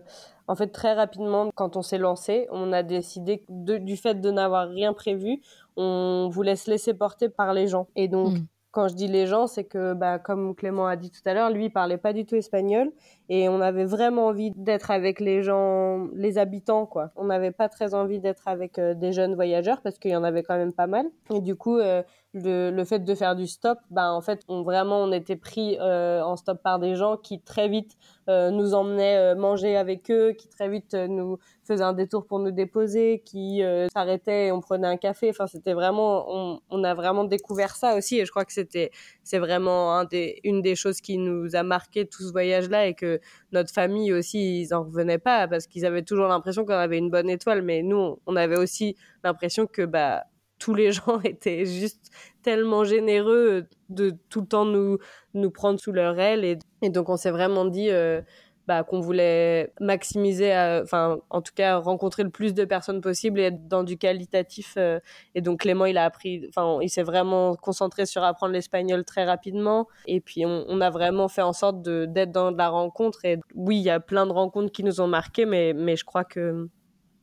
[0.50, 4.68] en fait, très rapidement, quand on s'est lancé, on a décidé du fait de n'avoir
[4.68, 5.40] rien prévu,
[5.76, 7.86] on voulait se laisser porter par les gens.
[7.94, 8.46] Et donc, mm.
[8.72, 11.50] quand je dis les gens, c'est que, bah, comme Clément a dit tout à l'heure,
[11.50, 12.90] lui, il parlait pas du tout espagnol.
[13.28, 17.12] Et on avait vraiment envie d'être avec les gens, les habitants, quoi.
[17.14, 20.24] On n'avait pas très envie d'être avec euh, des jeunes voyageurs parce qu'il y en
[20.24, 21.06] avait quand même pas mal.
[21.32, 24.62] Et du coup, euh, le, le, fait de faire du stop, bah, en fait, on,
[24.62, 27.96] vraiment, on était pris euh, en stop par des gens qui très vite
[28.28, 32.38] euh, nous emmenaient euh, manger avec eux, qui très vite nous faisaient un détour pour
[32.38, 33.62] nous déposer, qui
[33.92, 35.30] s'arrêtaient et on prenait un café.
[35.30, 38.18] Enfin, c'était vraiment, on, on, a vraiment découvert ça aussi.
[38.18, 38.90] Et je crois que c'était,
[39.24, 40.04] c'est vraiment
[40.44, 43.20] une des choses qui nous a marqué tout ce voyage-là et que
[43.52, 47.10] notre famille aussi, ils en revenaient pas parce qu'ils avaient toujours l'impression qu'on avait une
[47.10, 50.24] bonne étoile, mais nous, on avait aussi l'impression que bah
[50.60, 54.98] tous les gens étaient juste tellement généreux de tout le temps nous
[55.34, 58.22] nous prendre sous leur aile et, donc on s'est vraiment dit euh,
[58.70, 63.40] bah, qu'on voulait maximiser, euh, enfin en tout cas rencontrer le plus de personnes possible
[63.40, 64.74] et être dans du qualitatif.
[64.76, 65.00] Euh.
[65.34, 69.24] et donc Clément, il a appris, enfin il s'est vraiment concentré sur apprendre l'espagnol très
[69.24, 69.88] rapidement.
[70.06, 73.24] Et puis on, a vraiment fait en sorte d'être dans de la rencontre.
[73.24, 76.22] Et oui, il y a plein de rencontres qui nous ont marqués, mais je crois
[76.22, 76.68] que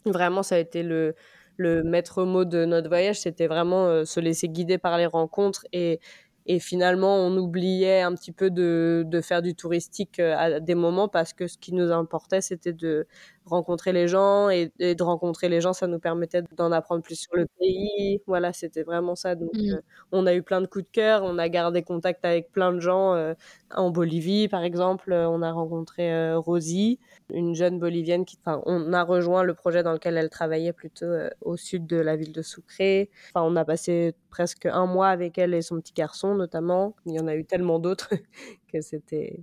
[0.06, 1.15] vraiment ça a été le
[1.58, 5.65] le maître mot de notre voyage, c'était vraiment euh, se laisser guider par les rencontres
[5.74, 6.00] et,
[6.46, 10.76] et finalement on oubliait un petit peu de, de faire du touristique euh, à des
[10.76, 13.08] moments parce que ce qui nous importait c'était de
[13.48, 17.36] rencontrer les gens et, de rencontrer les gens, ça nous permettait d'en apprendre plus sur
[17.36, 18.22] le pays.
[18.28, 19.36] Voilà, c'était vraiment ça.
[19.36, 19.74] Donc, mmh.
[19.74, 19.82] euh,
[20.12, 22.80] on a eu plein de coups de cœur, on a gardé contact avec plein de
[22.80, 23.14] gens.
[23.14, 23.34] Euh,
[23.76, 27.00] en Bolivie, par exemple, euh, on a rencontré Rosie,
[27.34, 31.12] une jeune bolivienne qui, enfin, on a rejoint le projet dans lequel elle travaillait plutôt
[31.42, 33.08] au sud de la ville de Sucre.
[33.34, 36.96] Enfin, on a passé presque un mois avec elle et son petit garçon, notamment.
[37.06, 38.10] Il y en a eu tellement d'autres
[38.72, 39.42] que c'était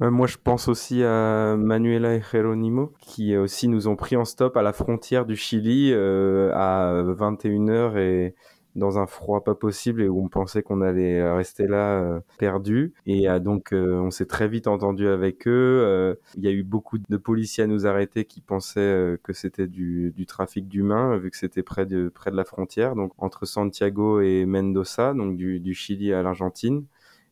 [0.00, 4.56] moi, je pense aussi à Manuela et Jeronimo, qui aussi nous ont pris en stop
[4.56, 8.34] à la frontière du Chili euh, à 21h et
[8.78, 12.94] dans un froid pas possible et où on pensait qu'on allait rester là euh, perdu.
[13.06, 16.16] Et euh, donc, euh, on s'est très vite entendu avec eux.
[16.36, 20.12] Il y a eu beaucoup de policiers à nous arrêter qui pensaient que c'était du,
[20.16, 24.20] du trafic d'humains, vu que c'était près de, près de la frontière, donc entre Santiago
[24.20, 26.84] et Mendoza, donc du, du Chili à l'Argentine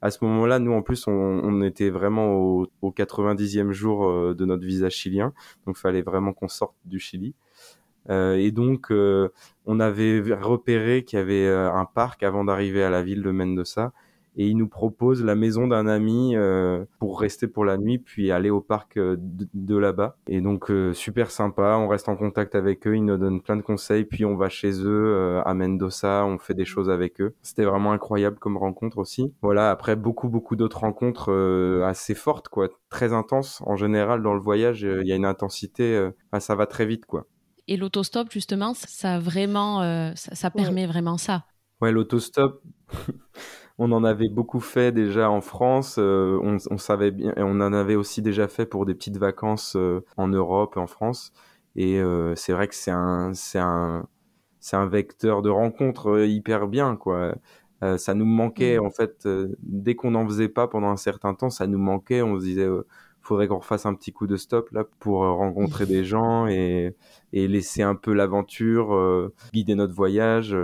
[0.02, 4.64] à ce moment-là, nous en plus, on, était vraiment au, 90e jour euh, de notre
[4.64, 5.32] visa chilien,
[5.66, 7.34] donc il fallait vraiment qu'on sorte du Chili.
[8.08, 9.30] Euh, et donc, euh,
[9.64, 13.92] on avait repéré qu'il y avait un parc avant d'arriver à la ville de Mendoza,
[14.36, 18.30] et il nous propose la maison d'un ami euh, pour rester pour la nuit puis
[18.30, 20.16] aller au parc euh, de, là-bas.
[20.28, 23.56] Et donc euh, super sympa on reste en contact avec eux ils nous donnent plein
[23.56, 27.34] de conseils puis on va chez eux à Mendoza on fait des choses avec eux.
[27.42, 29.32] C'était vraiment incroyable comme rencontre aussi.
[29.42, 31.32] Voilà après beaucoup beaucoup d'autres rencontres
[31.84, 33.62] assez fortes quoi très intenses.
[33.66, 37.26] En général dans le voyage il y a une intensité ça va très vite quoi.
[37.68, 41.44] Et l'autostop justement ça vraiment ça, permet vraiment ça.
[41.80, 42.62] Ouais l'autostop
[43.78, 45.96] on en avait beaucoup fait déjà en France.
[45.98, 49.76] Euh, on, savait bien, et on en avait aussi déjà fait pour des petites vacances
[49.76, 51.32] euh, en Europe, en France.
[51.76, 54.08] Et euh, c'est vrai que c'est un, c'est un,
[54.60, 57.34] c'est un vecteur de rencontre hyper bien, quoi.
[57.98, 58.86] ça nous manquait mmh.
[58.86, 59.28] en fait
[59.60, 62.22] dès qu'on n'en faisait pas pendant un certain temps, ça nous manquait.
[62.22, 62.68] On se disait
[63.20, 66.96] faudrait qu'on refasse un petit coup de stop là pour rencontrer des gens et,
[67.32, 70.56] et laisser un peu l'aventure guider notre voyage.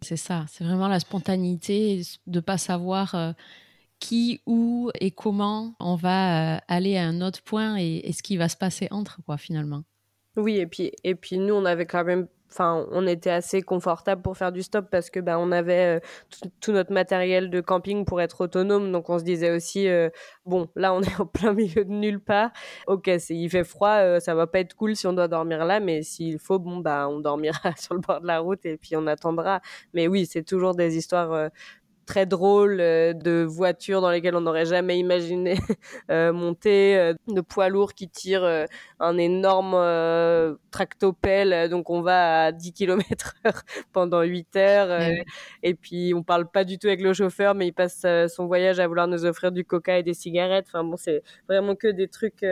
[0.00, 3.32] C'est ça, c'est vraiment la spontanéité de pas savoir euh,
[3.98, 8.36] qui, où et comment on va euh, aller à un autre point et, ce qui
[8.36, 9.82] va se passer entre, quoi, finalement.
[10.36, 14.22] Oui, et puis, et puis nous, on avait quand même enfin on était assez confortable
[14.22, 16.00] pour faire du stop parce que ben on avait euh,
[16.60, 18.90] tout, notre matériel de camping pour être autonome.
[18.90, 19.86] Donc on se disait aussi
[20.46, 22.50] bon là on est en plein milieu de nulle part.
[22.86, 26.02] Ok il fait froid ça va pas être cool si on doit dormir là mais
[26.02, 29.06] s'il faut bon bah on dormira sur le bord de la route et puis on
[29.06, 29.60] attendra.
[29.94, 31.50] Mais oui c'est toujours des histoires
[32.08, 35.58] très drôle euh, de voitures dans lesquelles on n'aurait jamais imaginé
[36.10, 38.66] euh, monter, euh, de poids lourds qui tirent
[38.98, 39.76] un énorme
[40.70, 45.00] tractopelle, donc on va à 10 km heure pendant 8 heures,
[45.62, 48.80] et puis on parle pas du tout avec le chauffeur, mais il passe son voyage
[48.80, 50.66] à vouloir nous offrir du coca et des cigarettes.
[50.68, 52.44] Enfin bon, c'est vraiment que des trucs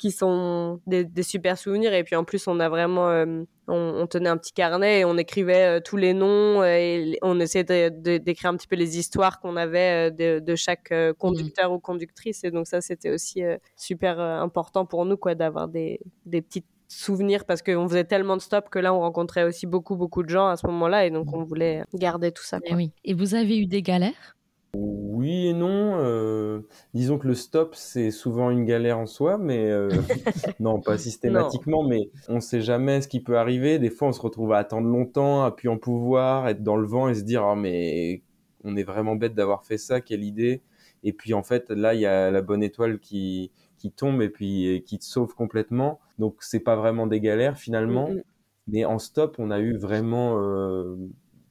[0.00, 1.92] qui sont des, super souvenirs.
[1.92, 5.18] Et puis en plus, on a vraiment, euh, on, tenait un petit carnet et on
[5.18, 9.56] écrivait euh, tous les noms et on essayait d'écrire un petit peu les histoires qu'on
[9.56, 12.44] avait euh, de, chaque conducteur ou conductrice.
[12.44, 13.42] Et donc ça, c'était aussi
[13.76, 18.42] super important pour nous, quoi, d'avoir des, des petits souvenirs parce qu'on faisait tellement de
[18.42, 21.04] stops que là, on rencontrait aussi beaucoup, beaucoup de gens à ce moment-là.
[21.04, 22.58] Et donc, on voulait garder tout ça.
[22.64, 22.90] Et, oui.
[23.04, 24.38] et vous avez eu des galères?
[24.74, 25.98] Oui et non.
[25.98, 26.60] Euh,
[26.94, 29.88] disons que le stop, c'est souvent une galère en soi, mais euh,
[30.60, 33.78] non, pas systématiquement, mais on ne sait jamais ce qui peut arriver.
[33.78, 36.86] Des fois, on se retrouve à attendre longtemps, à puis en pouvoir, être dans le
[36.86, 38.22] vent et se dire, oh, mais
[38.64, 40.62] on est vraiment bête d'avoir fait ça, quelle idée.
[41.02, 44.28] Et puis, en fait, là, il y a la bonne étoile qui, qui tombe et
[44.28, 46.00] puis qui te sauve complètement.
[46.18, 48.08] Donc, c'est pas vraiment des galères finalement.
[48.10, 48.22] Mm, mm.
[48.68, 50.96] Mais en stop, on a eu vraiment euh,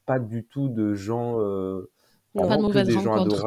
[0.05, 1.37] pas du tout de gens
[2.47, 3.45] pas de mauvaises rencontres.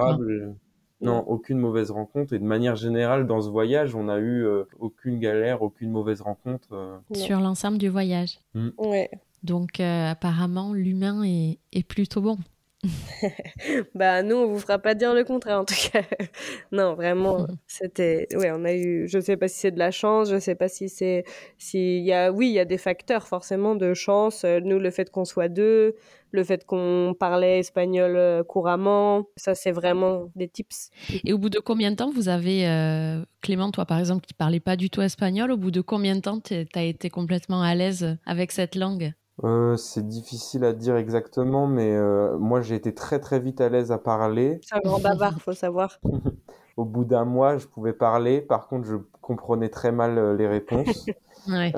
[1.00, 2.33] Non, aucune mauvaise rencontre.
[2.33, 4.46] Et de manière générale, dans ce voyage, on n'a eu
[4.78, 7.00] aucune galère, aucune mauvaise rencontre.
[7.12, 8.38] Sur l'ensemble du voyage.
[8.55, 8.68] Mm.
[8.78, 9.11] Ouais.
[9.42, 12.38] Donc apparemment, l'humain est, est plutôt bon.
[13.95, 16.03] bah nous on vous fera pas dire le contraire en tout cas.
[16.73, 20.31] non vraiment c'était ouais on a eu je sais pas si c'est de la chance
[20.31, 21.25] je sais pas si c'est
[21.59, 25.11] s'il y a oui il y a des facteurs forcément de chance nous le fait
[25.11, 25.95] qu'on soit deux
[26.33, 30.90] le fait qu'on parlait espagnol euh, couramment ça c'est vraiment des tips.
[31.25, 34.35] Et au bout de combien de temps vous avez euh, Clément toi par exemple qui
[34.35, 37.62] parlait pas du tout espagnol au bout de combien de temps tu as été complètement
[37.62, 39.12] à l'aise avec cette langue?
[39.45, 43.68] Euh, c'est difficile à dire exactement, mais euh, moi j'ai été très très vite à
[43.68, 44.61] l'aise à parler.
[44.62, 45.99] C'est un grand bavard, faut savoir.
[46.77, 48.40] Au bout d'un mois, je pouvais parler.
[48.40, 51.07] Par contre, je comprenais très mal euh, les réponses.
[51.49, 51.73] ouais.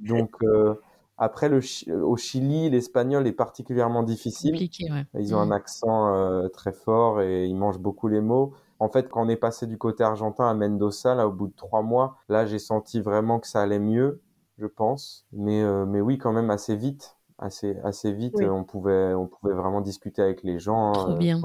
[0.00, 0.36] donc
[1.20, 1.60] après, le,
[2.04, 4.54] au Chili, l'espagnol est particulièrement difficile.
[4.54, 5.04] Ouais.
[5.18, 8.52] Ils ont un accent très fort et ils mangent beaucoup les mots.
[8.78, 11.56] En fait, quand on est passé du côté argentin à Mendoza, là, au bout de
[11.56, 14.20] trois mois, là, j'ai senti vraiment que ça allait mieux
[14.58, 15.26] je pense.
[15.32, 17.14] Mais, euh, mais oui, quand même assez vite.
[17.40, 20.90] Assez, assez vite, on, pouvait, on pouvait vraiment discuter avec les gens.
[20.92, 21.40] Trop euh, bien.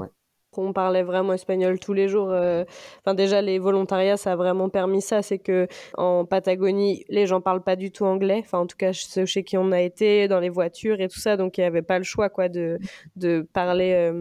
[0.56, 2.30] On parlait vraiment espagnol tous les jours.
[2.30, 2.64] Euh.
[2.98, 5.22] Enfin, déjà, les volontariats, ça a vraiment permis ça.
[5.22, 8.40] C'est que en Patagonie, les gens parlent pas du tout anglais.
[8.44, 11.20] Enfin, en tout cas, ceux chez qui on a été, dans les voitures et tout
[11.20, 11.36] ça.
[11.36, 12.78] Donc, il n'y avait pas le choix, quoi, de,
[13.14, 14.12] de parler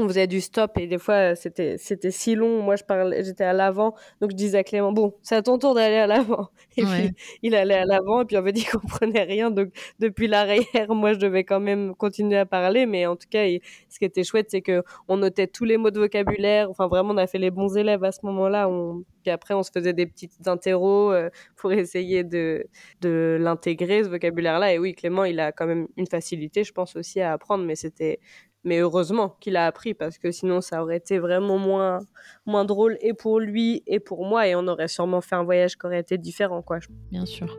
[0.00, 2.62] on faisait du stop et des fois c'était c'était si long.
[2.62, 3.94] Moi je parlais j'étais à l'avant.
[4.20, 6.48] Donc je disais à Clément bon c'est à ton tour d'aller à l'avant.
[6.76, 8.22] Et puis il allait à l'avant.
[8.22, 9.50] Et puis on fait dit qu'il comprenait rien.
[9.50, 12.86] Donc depuis l'arrière moi je devais quand même continuer à parler.
[12.86, 13.44] Mais en tout cas
[13.88, 16.70] ce qui était chouette c'est que on notait tous les mots de vocabulaire.
[16.70, 18.68] Enfin vraiment on a fait les bons élèves à ce moment-là.
[18.68, 22.66] On puis après on se faisait des petites interros euh, pour essayer de
[23.02, 26.72] de l'intégrer ce vocabulaire là et oui Clément il a quand même une facilité je
[26.72, 27.64] pense aussi à apprendre.
[27.64, 28.20] Mais c'était
[28.64, 32.00] mais heureusement qu'il a appris parce que sinon ça aurait été vraiment moins
[32.46, 35.76] moins drôle et pour lui et pour moi et on aurait sûrement fait un voyage
[35.76, 36.78] qui aurait été différent quoi.
[37.10, 37.56] Bien sûr.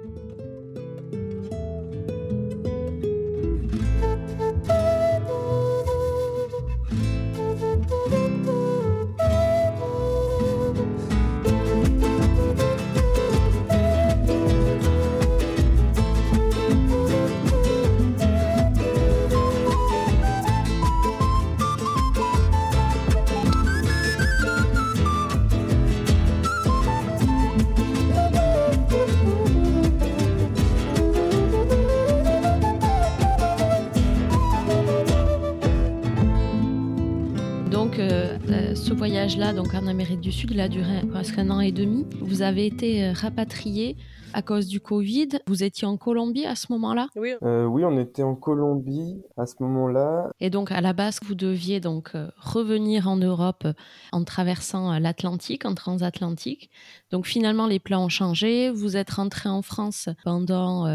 [39.02, 42.06] Voyage-là, donc en Amérique du Sud, il a duré presque un an et demi.
[42.20, 43.98] Vous avez été euh, rapatrié
[44.32, 45.30] à cause du Covid.
[45.48, 47.08] Vous étiez en Colombie à ce moment-là?
[47.16, 47.34] Oui.
[47.42, 50.30] Euh, oui, on était en Colombie à ce moment-là.
[50.40, 53.68] Et donc à la base, vous deviez donc euh, revenir en Europe
[54.12, 56.70] en traversant l'Atlantique, en transatlantique.
[57.10, 58.70] Donc finalement, les plans ont changé.
[58.70, 60.86] Vous êtes rentré en France pendant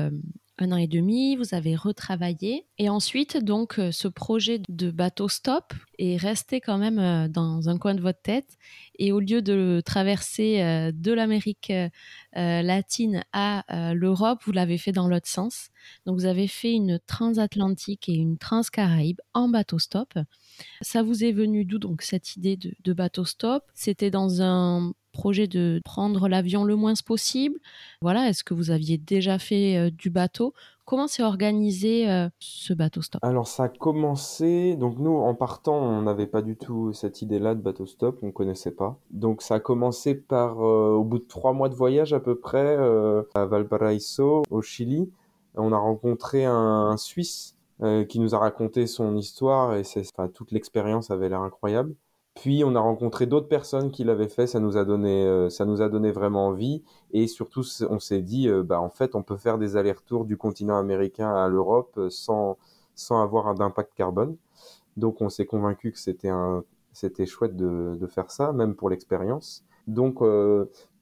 [0.58, 5.28] un an et demi, vous avez retravaillé et ensuite donc euh, ce projet de bateau
[5.28, 8.56] stop est resté quand même euh, dans un coin de votre tête
[8.98, 11.72] et au lieu de traverser euh, de l'Amérique
[12.32, 13.64] latine à
[13.94, 15.70] l'Europe, vous l'avez fait dans l'autre sens.
[16.04, 20.14] Donc vous avez fait une transatlantique et une transcaraïbe en bateau stop.
[20.82, 23.64] Ça vous est venu d'où donc cette idée de, de bateau stop?
[23.74, 27.58] C'était dans un projet de prendre l'avion le moins possible
[28.02, 30.52] Voilà, est-ce que vous aviez déjà fait euh, du bateau?
[30.84, 33.24] Comment s'est organisé euh, ce bateau stop?
[33.24, 37.54] Alors ça a commencé, donc nous en partant on n'avait pas du tout cette idée-là
[37.54, 38.98] de bateau stop, on connaissait pas.
[39.10, 42.38] Donc ça a commencé par, euh, au bout de trois mois de voyage à peu
[42.38, 42.76] près,
[43.34, 45.10] à Valparaiso au Chili,
[45.54, 47.56] on a rencontré un, Suisse
[48.08, 49.82] qui nous a raconté son histoire et
[50.32, 51.94] toute l'expérience avait l'air incroyable.
[52.36, 55.64] Puis on a rencontré d'autres personnes qui l'avaient fait, ça nous a donné, euh, ça
[55.64, 56.82] nous a donné vraiment envie.
[57.12, 60.36] Et surtout, on s'est dit, euh, bah en fait, on peut faire des allers-retours du
[60.36, 62.58] continent américain à l'Europe euh, sans
[62.94, 64.36] sans avoir d'impact carbone.
[64.96, 68.88] Donc on s'est convaincu que c'était un, c'était chouette de, de faire ça, même pour
[68.90, 69.64] l'expérience.
[69.86, 70.20] Donc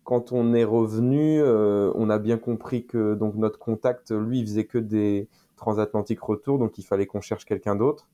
[0.02, 4.64] quand on est revenu, on a bien compris que donc notre contact, lui, il faisait
[4.64, 8.08] que des transatlantiques retours, donc il fallait qu'on cherche quelqu'un d'autre.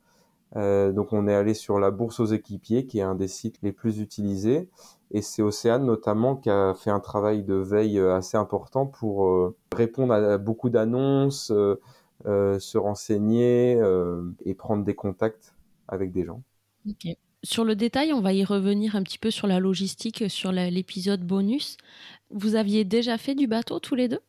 [0.56, 3.56] Euh, donc on est allé sur la bourse aux équipiers, qui est un des sites
[3.62, 4.68] les plus utilisés,
[5.12, 9.26] et c'est Océane notamment qui a fait un travail de veille euh, assez important pour
[9.26, 11.52] euh, répondre à beaucoup d'annonces,
[12.24, 13.80] se renseigner
[14.44, 15.54] et prendre des contacts
[15.88, 16.42] avec des gens.
[17.42, 21.22] Sur le détail, on va y revenir un petit peu sur la logistique, sur l'épisode
[21.22, 21.78] bonus.
[22.30, 24.20] Vous aviez déjà fait du bateau tous les deux?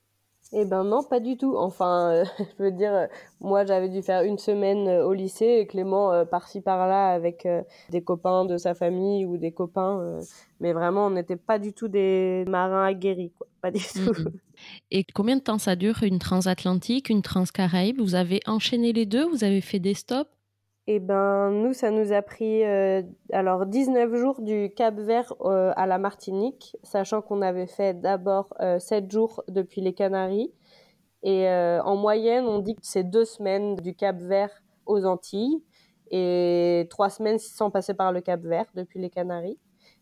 [0.53, 1.55] Eh ben non, pas du tout.
[1.55, 2.25] Enfin, euh,
[2.59, 3.07] je veux dire,
[3.39, 7.47] moi j'avais dû faire une semaine euh, au lycée et Clément euh, par-ci par-là avec
[7.89, 10.19] des copains de sa famille ou des copains.
[10.59, 13.47] mais vraiment, on n'était pas du tout des marins aguerris, quoi.
[13.61, 14.13] Pas du tout.
[14.91, 17.99] Et combien de temps ça dure une transatlantique, une transcaraïbe?
[17.99, 19.25] Vous avez enchaîné les deux?
[19.27, 20.29] Vous avez fait des stops?
[20.87, 25.71] Eh ben, nous, ça nous a pris euh, alors 19 jours du Cap Vert euh,
[25.75, 30.51] à la Martinique, sachant qu'on avait fait d'abord euh, 7 jours depuis les Canaries.
[31.21, 35.61] Et euh, en moyenne, on dit que c'est deux semaines du Cap Vert aux Antilles
[36.09, 39.59] et trois semaines sans passer par le Cap Vert depuis les Canaries.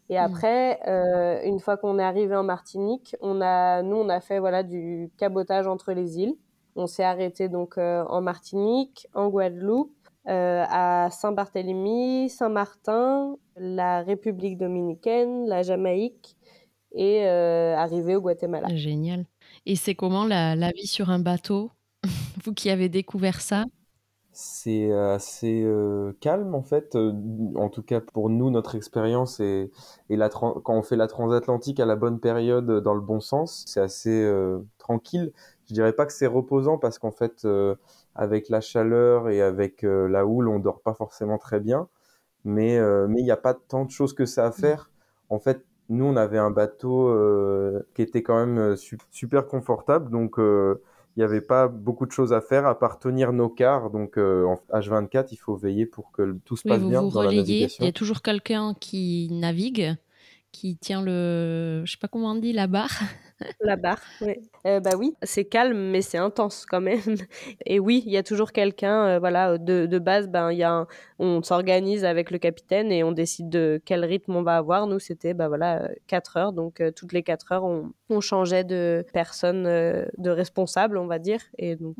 [0.08, 0.24] Et mmh.
[0.24, 4.40] après, euh, une fois qu'on est arrivé en Martinique, on a, nous, on a fait
[4.40, 6.36] voilà du cabotage entre les îles.
[6.78, 9.92] On s'est arrêté donc en Martinique, en Guadeloupe
[10.30, 16.36] euh, à Saint-Barthélemy, Saint-Martin, la République dominicaine, la Jamaïque
[16.94, 18.68] et euh, arrivé au Guatemala.
[18.76, 19.26] Génial.
[19.66, 21.72] Et c'est comment la, la, vie sur un bateau?
[22.44, 23.66] Vous qui avez découvert ça?
[24.32, 27.12] C'est assez euh, calme en fait, euh,
[27.56, 29.72] en tout cas pour nous, notre expérience et,
[30.10, 33.66] et la quand on fait la transatlantique à la bonne période dans le bon sens,
[33.68, 35.34] c'est assez euh, tranquille.
[35.68, 37.46] Je dirais pas que c'est reposant parce qu'en fait
[38.20, 41.88] avec la chaleur et avec euh, la houle, on dort pas forcément très bien.
[42.44, 44.92] Mais euh, mais il n'y a pas tant de choses que ça à faire.
[45.30, 48.76] En fait, nous, on avait un bateau euh, qui était quand même
[49.10, 53.32] super confortable, donc il n'y avait pas beaucoup de choses à faire à part tenir
[53.32, 53.90] nos cars.
[53.90, 57.84] Donc en H24, il faut veiller pour que tout se passe bien dans la navigation.
[57.84, 59.96] Il y a toujours quelqu'un qui navigue
[60.52, 63.00] qui tient le, je sais pas comment on dit, la barre.
[63.62, 64.34] La barre, oui.
[64.66, 67.00] Euh, bah oui, c'est calme, mais c'est intense quand même.
[67.66, 70.88] Et oui, il y a toujours quelqu'un, euh, voilà, de, de, base, ben, y a
[71.20, 74.88] on s'organise avec le capitaine et on décide de quel rythme on va avoir.
[74.88, 76.52] Nous, c'était, bah voilà, 4 heures.
[76.52, 81.08] Donc, euh, toutes les 4 heures, on, on changeait de personne, euh, de responsable, on
[81.08, 81.41] va dire.
[81.58, 81.95] Et donc,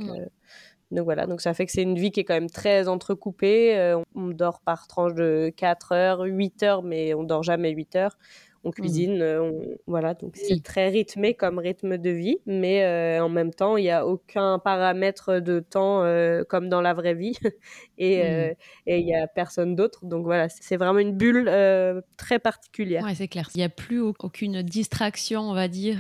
[0.92, 3.96] donc voilà, donc ça fait que c'est une vie qui est quand même très entrecoupée.
[4.16, 8.18] on dort par tranche de 4 heures, 8 heures, mais on dort jamais 8 heures
[8.64, 8.74] on mmh.
[8.74, 13.30] cuisine, euh, on, voilà, donc c'est très rythmé comme rythme de vie, mais euh, en
[13.30, 17.38] même temps, il n'y a aucun paramètre de temps euh, comme dans la vraie vie,
[17.98, 18.56] et mmh.
[18.88, 21.46] il n'y a personne d'autre, donc voilà, c'est vraiment une bulle
[22.18, 23.04] très particulière.
[23.04, 23.50] Ouais, c'est clair.
[23.56, 26.00] Il n'y a plus aucune distraction, on va dire,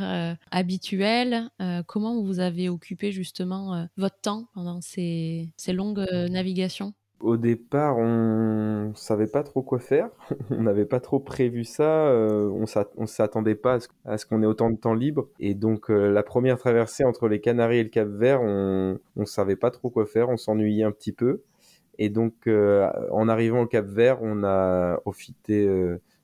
[0.51, 1.49] habituelle.
[1.87, 6.93] comment vous avez occupé justement votre temps pendant ces, ces longues navigations?
[7.21, 10.09] Au départ, on savait pas trop quoi faire.
[10.49, 12.07] on n'avait pas trop prévu ça.
[12.07, 12.49] Euh,
[12.97, 15.27] on s'attendait pas à ce, qu'on ait autant de temps libre.
[15.39, 19.25] Et donc, euh, la première traversée entre les Canaries et le Cap Vert, on, on
[19.25, 20.29] savait pas trop quoi faire.
[20.29, 21.41] On s'ennuyait un petit peu.
[21.97, 25.67] Et donc, euh, en arrivant au Cap Vert, on a profité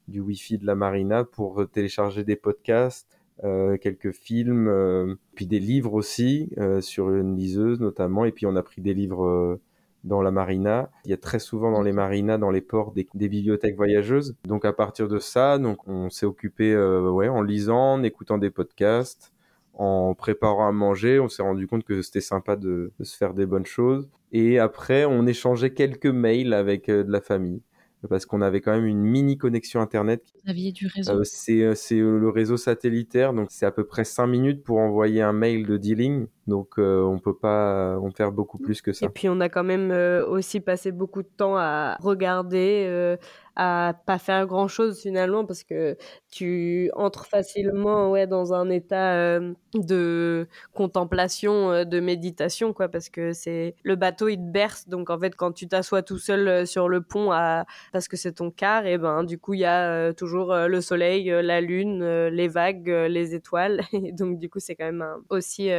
[0.08, 6.50] du Wi-Fi de la Marina pour télécharger des podcasts, quelques films, puis des livres aussi
[6.80, 8.24] sur une liseuse notamment.
[8.24, 9.60] Et puis, on a pris des livres
[10.06, 10.90] dans la marina.
[11.04, 14.36] Il y a très souvent dans les marinas, dans les ports, des, bibliothèques voyageuses.
[14.46, 18.38] Donc à partir de ça, donc on s'est occupé euh, ouais, en lisant, en écoutant
[18.38, 19.34] des podcasts,
[19.74, 21.20] en préparant à manger.
[21.20, 24.08] On s'est rendu compte que c'était sympa de, se faire des bonnes choses.
[24.32, 27.62] Et après, on échangeait quelques mails avec euh, de la famille
[28.08, 30.24] parce qu'on avait quand même une mini connexion internet.
[30.44, 31.14] Vous aviez du réseau.
[31.14, 34.78] Euh, c'est euh, euh, le réseau satellitaire, donc c'est à peu près 5 minutes pour
[34.78, 36.28] envoyer un mail de dealing.
[36.48, 39.08] Donc on peut pas en faire beaucoup plus que ça.
[39.08, 39.92] Et puis on a quand même
[40.28, 43.18] aussi passé beaucoup de temps à regarder,
[43.56, 45.98] à pas faire grand chose finalement parce que
[46.32, 49.40] tu entres facilement ouais dans un état
[49.74, 54.88] de contemplation de méditation quoi parce que c'est le bateau il te berce.
[54.88, 58.34] Donc en fait quand tu t'assois tout seul sur le pont à parce que c'est
[58.34, 62.48] ton quart et ben du coup il y a toujours le soleil la lune les
[62.48, 63.82] vagues les étoiles.
[63.94, 65.70] Et donc du coup c'est quand même aussi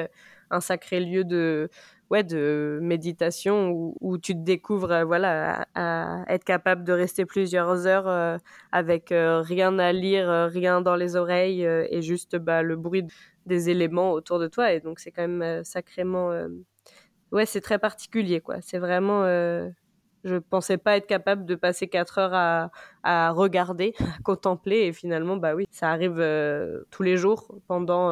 [0.50, 1.68] un sacré lieu de
[2.10, 7.86] ouais de méditation où, tu te découvres euh, voilà à, être capable de rester plusieurs
[7.86, 8.38] heures euh,
[8.72, 13.06] avec euh, rien à lire rien dans les oreilles et juste bah, le bruit
[13.46, 14.72] des éléments autour de toi.
[14.72, 16.30] Et donc c'est quand même sacrément
[17.32, 18.56] ouais c'est très particulier quoi.
[18.62, 19.24] C'est vraiment
[20.24, 22.70] je pensais pas être capable de passer quatre heures à,
[23.04, 26.16] à regarder, à contempler, et finalement, bah oui, ça arrive
[26.90, 28.10] tous les jours pendant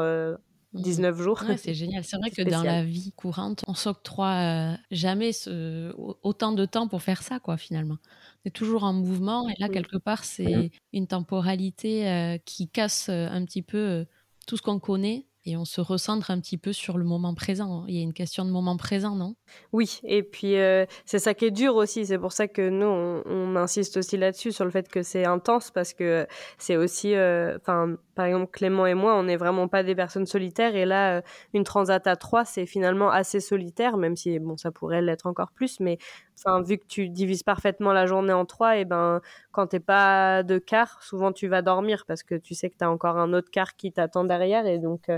[0.74, 1.42] 19 jours.
[1.56, 2.04] c'est génial.
[2.04, 6.88] C'est vrai que dans la vie courante, on s'octroie euh, jamais ce, autant de temps
[6.88, 7.98] pour faire ça, quoi, finalement.
[8.44, 13.08] On est toujours en mouvement et là, quelque part, c'est une temporalité euh, qui casse
[13.08, 14.04] euh, un petit peu
[14.46, 17.84] tout ce qu'on connaît et on se recentre un petit peu sur le moment présent.
[17.86, 19.34] Il y a une question de moment présent, non?
[19.72, 22.06] Oui, et puis euh, c'est ça qui est dur aussi.
[22.06, 25.70] C'est pour ça que nous, on, insiste aussi là-dessus, sur le fait que c'est intense,
[25.70, 26.26] parce que
[26.58, 30.26] c'est aussi, euh, enfin, par exemple, Clément et moi, on n'est vraiment pas des personnes
[30.26, 31.22] solitaires, et là, euh,
[31.52, 35.52] une transat à trois, c'est finalement assez solitaire, même si, bon, ça pourrait l'être encore
[35.52, 35.98] plus, mais
[36.38, 39.20] enfin, vu que tu divises parfaitement la journée en trois, et ben,
[39.52, 42.84] quand t'es pas de quart, souvent tu vas dormir parce que tu sais que tu
[42.84, 45.10] as encore un autre quart qui t'attend derrière, et donc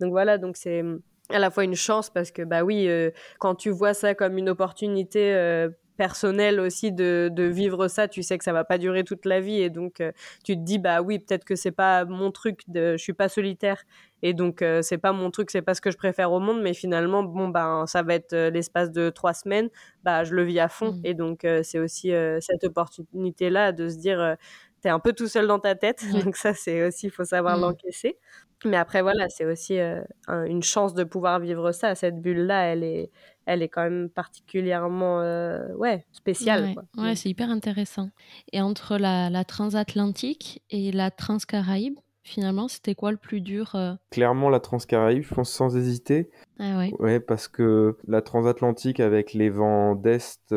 [0.00, 0.82] donc voilà, donc c'est
[1.30, 4.38] à la fois une chance parce que bah oui, euh, quand tu vois ça comme
[4.38, 5.68] une opportunité euh,
[6.02, 9.40] personnelle aussi de, de, vivre ça, tu sais que ça va pas durer toute la
[9.40, 9.60] vie.
[9.60, 10.10] Et donc euh,
[10.42, 13.28] tu te dis bah oui peut-être que c'est pas mon truc, de, je suis pas
[13.28, 13.84] solitaire.
[14.24, 16.74] Et donc c'est pas mon truc, c'est pas ce que je préfère au monde, mais
[16.74, 19.68] finalement bon bah ça va être l'espace de trois semaines,
[20.04, 20.92] bah je le vis à fond.
[20.92, 21.00] Mmh.
[21.04, 24.36] et donc c'est aussi cette opportunité là de se dire
[24.82, 27.56] t'es un peu tout seul dans ta tête, donc ça c'est aussi il faut savoir
[27.56, 27.60] mmh.
[27.60, 28.18] l'encaisser.
[28.64, 31.94] Mais après, voilà, c'est aussi euh, une chance de pouvoir vivre ça.
[31.94, 33.10] Cette bulle-là, elle est,
[33.46, 36.74] elle est quand même particulièrement euh, ouais, spéciale.
[36.96, 38.10] Ouais, c'est hyper intéressant.
[38.52, 43.94] Et entre la, la, transatlantique et la transcaraïbe, finalement, c'était quoi le plus dur euh?
[44.10, 46.30] Clairement, la transcaraïbe, je pense sans hésiter.
[46.60, 46.92] Ah ouais.
[46.98, 50.54] Ouais, parce que la transatlantique avec les vents d'Est.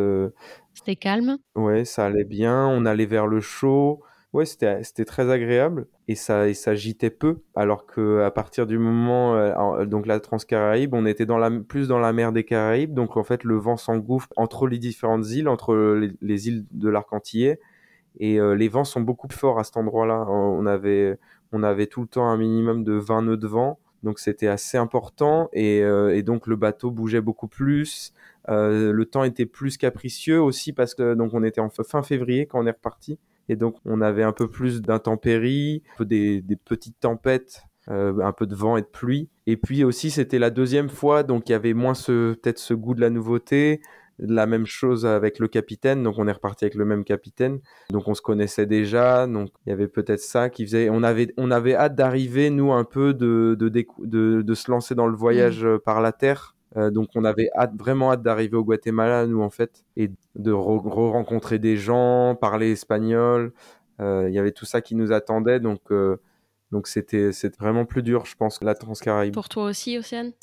[0.73, 2.67] C'était calme Ouais, ça allait bien.
[2.67, 4.03] On allait vers le chaud.
[4.36, 7.38] Ouais, c'était, c'était très agréable et ça, il s'agitait peu.
[7.56, 11.88] Alors que à partir du moment, euh, donc la Transcaraïbe, on était dans la, plus
[11.88, 12.94] dans la mer des Caraïbes.
[12.94, 15.74] Donc en fait, le vent s'engouffre entre les différentes îles, entre
[16.20, 17.62] les, îles de l'arc antillais.
[18.20, 20.26] Et euh, les vents sont beaucoup plus forts à cet endroit-là.
[20.28, 21.18] On avait,
[21.54, 23.80] on avait tout le temps un minimum de 20 nœuds de vent.
[24.04, 28.12] Donc c'était assez important et, euh, et, donc le bateau bougeait beaucoup plus.
[28.50, 32.60] le temps était plus capricieux aussi parce que donc on était en fin février quand
[32.62, 33.18] on est reparti
[33.50, 38.48] et donc on avait un peu plus d'intempéries, des, des petites tempêtes, euh, un peu
[38.48, 39.30] de vent et de pluie.
[39.48, 42.74] Et puis aussi c'était la deuxième fois, donc il y avait moins ce peut-être ce
[42.74, 43.82] goût de la nouveauté.
[44.18, 48.08] La même chose avec le capitaine, donc on est reparti avec le même capitaine, donc
[48.08, 51.52] on se connaissait déjà, donc il y avait peut-être ça qui faisait, on avait on
[51.52, 55.66] avait hâte d'arriver nous un peu de de, de de, se lancer dans le voyage
[55.66, 55.80] mmh.
[55.80, 59.86] par la terre euh, donc on avait vraiment hâte d'arriver au Guatemala, nous en fait,
[59.95, 63.53] et de re-rencontrer des gens, parler espagnol.
[64.01, 66.17] Euh, il y avait tout ça qui nous attendait, donc euh,
[66.71, 69.34] donc c'était vraiment plus dur, je pense, la Transcaraïbe.
[69.34, 70.34] Pour toi aussi, Océane?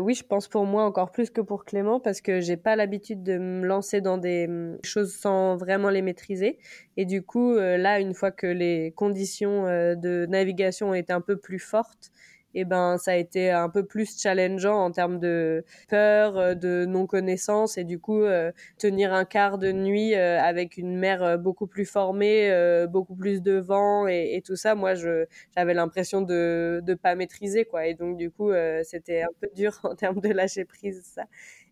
[0.00, 3.22] Oui, je pense pour moi encore plus que pour Clément, parce que j'ai pas l'habitude
[3.22, 6.58] de me lancer dans des hum, choses sans vraiment les maîtriser.
[6.96, 11.36] Et du coup, là, une fois que les conditions de navigation ont été un peu
[11.36, 12.10] plus fortes,
[12.58, 16.84] et ben ça a été un peu plus challengeant en termes de peur, euh, de
[16.86, 21.38] non connaissance et du coup euh, tenir un quart de nuit euh, avec une mer
[21.38, 22.50] beaucoup plus formée,
[22.90, 27.14] beaucoup plus de vent et, et tout ça, moi je j'avais l'impression de de pas
[27.14, 28.50] maîtriser quoi et donc du coup
[28.82, 31.24] c'était un peu dur en termes de lâcher prise ça.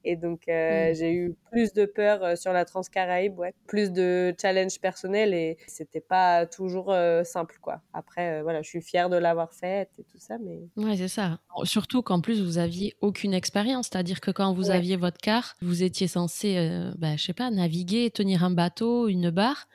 [0.08, 0.94] Et donc, euh, mmh.
[0.94, 3.52] j'ai eu plus de peur euh, sur la Transcaraïbe, ouais.
[3.66, 7.80] plus de challenge personnel et c'était pas toujours euh, simple, quoi.
[7.92, 10.60] Après, voilà, je suis fière de l'avoir faite et tout ça, mais.
[10.76, 11.40] Ouais, c'est ça.
[11.64, 13.88] Surtout qu'en plus, vous aviez aucune expérience.
[13.90, 16.54] C'est-à-dire que quand vous aviez votre car, vous étiez censé,
[16.96, 19.66] bah, je sais pas, naviguer, tenir un bateau, une barre.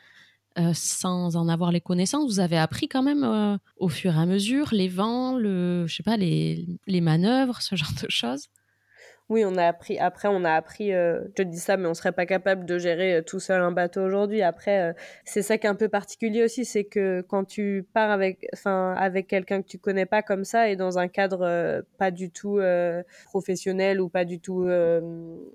[0.73, 4.69] sans en avoir les connaissances, vous avez appris quand même au fur et à mesure
[4.71, 8.47] les vents, le, je sais pas, les, les manœuvres, ce genre de choses
[9.31, 9.97] oui, on a appris.
[9.97, 10.91] Après, on a appris.
[10.93, 13.61] Euh, je te dis ça, mais on serait pas capable de gérer euh, tout seul
[13.61, 14.41] un bateau aujourd'hui.
[14.41, 18.11] Après, euh, c'est ça qui est un peu particulier aussi, c'est que quand tu pars
[18.11, 22.11] avec, enfin, avec quelqu'un que tu connais pas comme ça et dans un cadre pas
[22.11, 22.59] du tout
[23.23, 24.67] professionnel ou pas du tout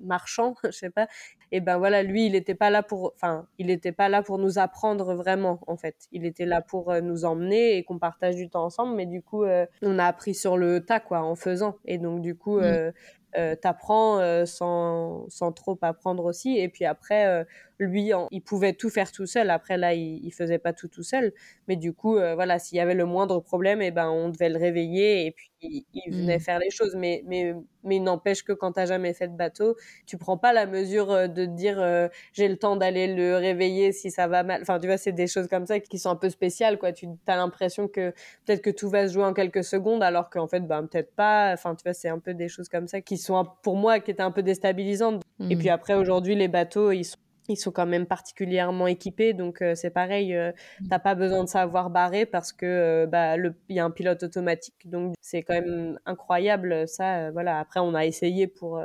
[0.01, 1.07] marchand, je sais pas.
[1.53, 4.39] Et ben voilà, lui, il était pas là pour, enfin, il était pas là pour
[4.39, 5.97] nous apprendre vraiment, en fait.
[6.13, 8.97] Il était là pour nous emmener et qu'on partage du temps ensemble.
[8.97, 9.45] Mais du coup,
[9.83, 11.77] on a appris sur le tas, quoi, en faisant.
[11.85, 12.59] Et donc, du coup.
[12.59, 12.93] Mmh
[13.37, 16.59] euh, t'apprends euh, sans, sans trop apprendre aussi.
[16.59, 17.45] Et puis après, euh,
[17.79, 19.51] lui, il pouvait tout faire tout seul.
[19.51, 21.33] Après, là, il, il faisait pas tout tout seul.
[21.69, 24.49] Mais du coup, euh, voilà, s'il y avait le moindre problème, eh ben, on devait
[24.49, 26.41] le réveiller et puis il, venait mmh.
[26.41, 26.95] faire les choses.
[26.97, 27.55] Mais, mais,
[27.85, 29.77] mais il n'empêche que quand t'as jamais fait de bateau,
[30.07, 33.93] tu prends pas la mesure euh, de dire euh, j'ai le temps d'aller le réveiller
[33.93, 34.63] si ça va mal.
[34.63, 36.93] Enfin, tu vois, c'est des choses comme ça qui sont un peu spéciales, quoi.
[36.93, 38.11] Tu as l'impression que
[38.45, 41.53] peut-être que tout va se jouer en quelques secondes, alors qu'en fait, ben, peut-être pas.
[41.53, 44.11] Enfin, tu vois, c'est un peu des choses comme ça qui sont, pour moi, qui
[44.11, 45.23] étaient un peu déstabilisantes.
[45.49, 45.59] Et mmh.
[45.59, 47.19] puis après, aujourd'hui, les bateaux, ils sont
[47.49, 50.89] ils sont quand même particulièrement équipés, donc euh, c'est pareil, euh, mmh.
[50.89, 53.91] t'as pas besoin de savoir barrer parce que euh, bah le il y a un
[53.91, 57.31] pilote automatique, donc c'est quand même incroyable ça.
[57.31, 58.81] voilà, après on a essayé pour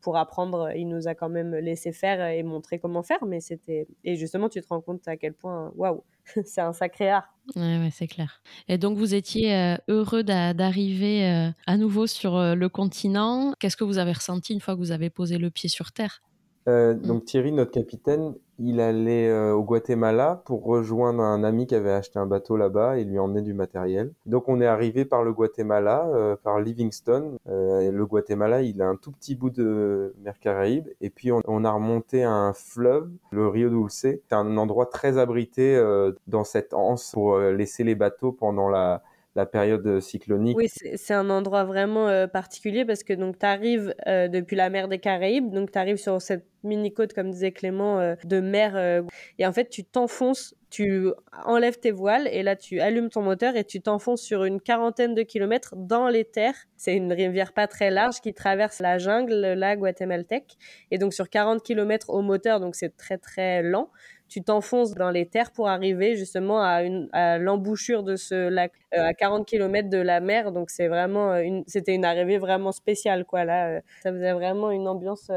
[0.00, 3.24] pour apprendre, il nous a quand même laissé faire et montrer comment faire.
[3.26, 6.04] Mais c'était et justement, tu te rends compte à quel point, waouh,
[6.44, 7.28] c'est un sacré art.
[7.56, 8.42] Ouais, ouais c'est clair.
[8.68, 13.54] Et donc, vous étiez euh, heureux d'arriver euh, à nouveau sur euh, le continent.
[13.58, 16.22] Qu'est-ce que vous avez ressenti une fois que vous avez posé le pied sur terre?
[16.68, 17.00] Euh, mm.
[17.00, 21.92] donc Thierry, notre capitaine, il allait euh, au Guatemala pour rejoindre un ami qui avait
[21.92, 24.12] acheté un bateau là-bas et lui emmener du matériel.
[24.26, 27.38] Donc on est arrivé par le Guatemala, euh, par Livingston.
[27.46, 30.88] Et le Guatemala, il a un tout petit bout de mer Caraïbe.
[31.00, 33.94] Et puis on, on a remonté un fleuve, le Rio Dulce.
[33.94, 35.80] C'est un endroit très abrité
[36.26, 39.02] dans cette anse pour laisser les bateaux pendant la,
[39.38, 40.56] la période cyclonique.
[40.56, 44.68] Oui, c'est un endroit vraiment euh, particulier parce que donc tu arrives euh, depuis la
[44.68, 48.40] mer des Caraïbes, donc tu arrives sur cette mini côte comme disait Clément euh, de
[48.40, 49.04] mer
[49.38, 51.10] et en fait tu t'enfonces, tu
[51.44, 55.14] enlèves tes voiles et là tu allumes ton moteur et tu t'enfonces sur une quarantaine
[55.14, 56.56] de kilomètres dans les terres.
[56.76, 60.56] C'est une rivière pas très large qui traverse la jungle, le lac guatémaltèque
[60.90, 63.88] et donc sur 40 kilomètres au moteur, donc c'est très très lent
[64.28, 69.02] tu t'enfonces dans les terres pour arriver justement à, à l'embouchure de ce lac, euh,
[69.02, 70.50] à 40 km de la mer.
[70.50, 73.44] Donc c'est vraiment euh, une, c'était une arrivée vraiment spéciale quoi.
[73.44, 75.30] Là, euh, ça faisait vraiment une ambiance.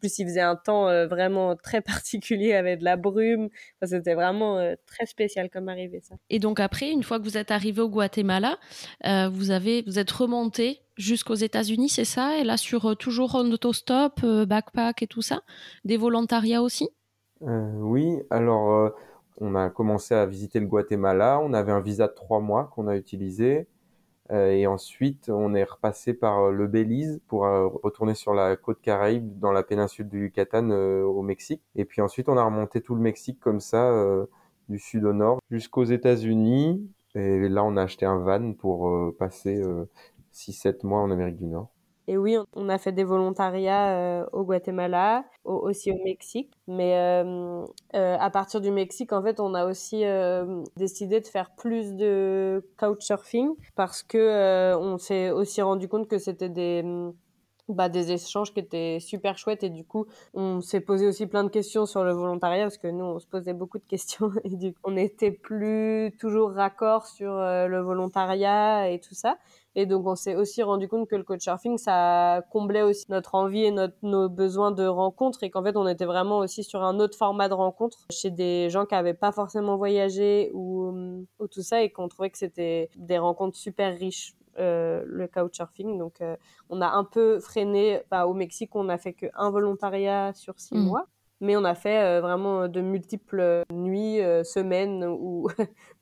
[0.00, 3.48] plus il faisait un temps vraiment très particulier avec de la brume.
[3.82, 6.14] c'était vraiment très spécial comme arrivée ça.
[6.30, 8.58] Et donc après, une fois que vous êtes arrivé au Guatemala,
[9.04, 12.38] vous avez, vous êtes remonté jusqu'aux États-Unis, c'est ça?
[12.38, 15.42] Et là sur toujours en autostop, backpack et tout ça,
[15.84, 16.88] des volontariats aussi?
[17.42, 18.90] Euh, oui, alors euh,
[19.38, 21.40] on a commencé à visiter le Guatemala.
[21.42, 23.66] On avait un visa de trois mois qu'on a utilisé.
[24.32, 27.42] Euh, et ensuite, on est repassé par le Belize pour
[27.82, 31.62] retourner sur la côte Caraïbe, dans la péninsule du Yucatan au Mexique.
[31.76, 33.92] Et puis ensuite, on a remonté tout le Mexique comme ça,
[34.68, 36.88] du sud au nord, jusqu'aux États-Unis.
[37.14, 39.62] Et là, on a acheté un van pour passer
[40.32, 41.73] 6-7 mois en Amérique du Nord.
[42.06, 46.52] Et oui, on a fait des volontariats euh, au Guatemala, aussi au Mexique.
[46.66, 50.04] Mais euh, euh, à partir du Mexique, en fait, on a aussi
[50.76, 56.48] décidé de faire plus de couchsurfing parce que on s'est aussi rendu compte que c'était
[56.48, 56.84] des
[57.70, 59.62] bah, des échanges qui étaient super chouettes.
[59.64, 62.88] Et du coup on s'est posé aussi plein de questions sur le volontariat parce que
[62.88, 64.30] nous on se posait beaucoup de questions.
[64.44, 69.38] Et du coup on n'était plus toujours raccord sur le volontariat et tout ça
[69.76, 73.64] et donc, on s'est aussi rendu compte que le couchsurfing, ça comblait aussi notre envie
[73.64, 77.00] et notre, nos besoins de rencontres et qu'en fait, on était vraiment aussi sur un
[77.00, 81.62] autre format de rencontre chez des gens qui avaient pas forcément voyagé ou, ou tout
[81.62, 84.34] ça et qu'on trouvait que c'était des rencontres super riches.
[84.60, 86.36] Euh, le couchsurfing donc euh,
[86.70, 90.60] on a un peu freiné enfin, au Mexique on a fait que un volontariat sur
[90.60, 90.84] six mmh.
[90.84, 91.08] mois
[91.40, 95.48] mais on a fait euh, vraiment de multiples nuits, euh, semaines ou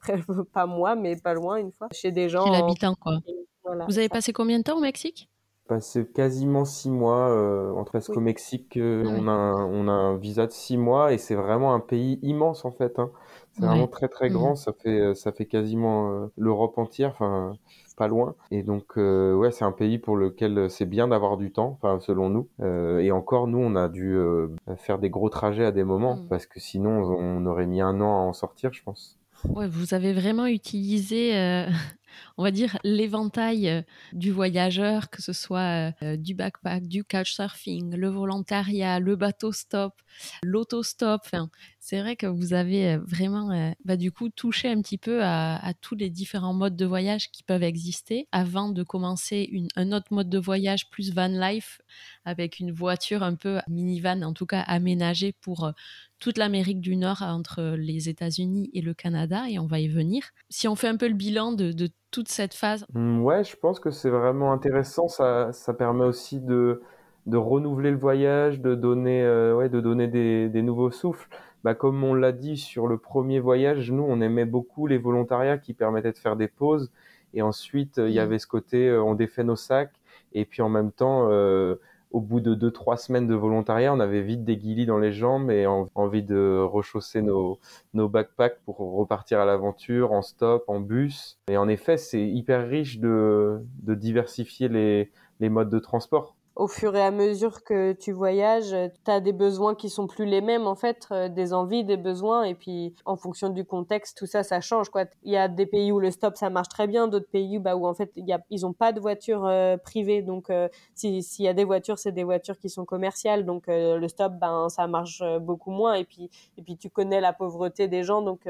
[0.53, 2.45] pas moi, mais pas loin une fois chez des gens.
[2.47, 3.18] Chez l'habitant quoi.
[3.65, 5.29] Vous avez passé combien de temps au Mexique?
[5.69, 9.93] Passé quasiment six mois euh, entre est-ce qu'au Mexique euh, on, a un, on a
[9.93, 12.99] un visa de six mois et c'est vraiment un pays immense en fait.
[12.99, 13.11] Hein.
[13.53, 14.33] C'est vraiment très très mmh.
[14.33, 14.57] grand.
[14.57, 17.57] Ça fait euh, ça fait quasiment l'Europe entière, enfin
[17.97, 18.35] pas loin.
[18.51, 22.29] Et donc ouais, c'est un pays pour lequel c'est bien d'avoir du temps, enfin selon
[22.29, 22.49] nous.
[22.99, 24.19] et encore nous, on a dû
[24.79, 26.29] faire des gros trajets à des moments mmh.
[26.29, 29.17] parce que sinon on aurait mis un an à en sortir, je pense.
[29.49, 31.67] Ouais, vous avez vraiment utilisé
[32.37, 33.83] on va dire, l'éventail euh,
[34.13, 39.95] du voyageur, que ce soit euh, du backpack, du couchsurfing, le volontariat, le bateau stop,
[40.43, 41.23] l'autostop.
[41.25, 41.51] Enfin,
[41.85, 45.72] c'est vrai que vous avez euh, vraiment, bah, du coup, touché un petit peu à,
[45.80, 50.30] tous les différents modes de voyage qui peuvent exister avant de commencer un autre mode
[50.30, 51.80] de voyage plus van life
[52.24, 55.72] avec une voiture un peu minivan, en tout cas aménagée pour
[56.20, 60.22] toute l'Amérique du Nord entre les États-Unis et le Canada, et on va y venir.
[60.51, 61.74] Si on fait un peu le bilan de,
[62.12, 65.09] toute cette phase mmh, Ouais, je pense que c'est vraiment intéressant.
[65.09, 66.80] Ça, permet aussi de,
[67.26, 71.28] renouveler le voyage, de donner, euh, ouais, de donner des nouveaux souffles.
[71.65, 75.59] Bah, comme on l'a dit sur le premier voyage, nous, on aimait beaucoup les volontariats
[75.59, 76.91] qui permettaient de faire des pauses.
[77.35, 78.23] Et ensuite, il y mmh.
[78.23, 79.95] avait ce côté, euh, on défait nos sacs.
[80.33, 81.77] Et puis en même temps, euh,
[82.11, 85.13] au bout de deux trois semaines de volontariat, on avait vite des guillis dans les
[85.13, 87.59] jambes et envie de rechausser nos,
[87.95, 91.39] nos backpacks pour repartir à l'aventure en stop, en bus.
[91.49, 95.11] Et en effet, c'est hyper riche de, de diversifier les,
[95.41, 99.32] les modes de transport au fur et à mesure que tu voyages, tu as des
[99.32, 102.94] besoins qui sont plus les mêmes en fait, euh, des envies, des besoins et puis
[103.07, 105.05] en fonction du contexte, tout ça ça change quoi.
[105.22, 107.74] Il y a des pays où le stop ça marche très bien, d'autres pays bah
[107.76, 111.22] où en fait y a, ils ont pas de voitures euh, privées donc euh, s'il
[111.38, 113.44] y a des voitures, c'est des voitures qui sont commerciales.
[113.46, 115.94] Donc le stop ben ça marche beaucoup moins.
[115.94, 118.22] Et puis et puis tu connais la pauvreté des gens.
[118.22, 118.40] Donc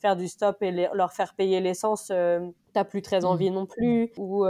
[0.00, 2.10] faire du stop et leur faire payer l'essence
[2.74, 4.44] t'as plus très envie non plus, ou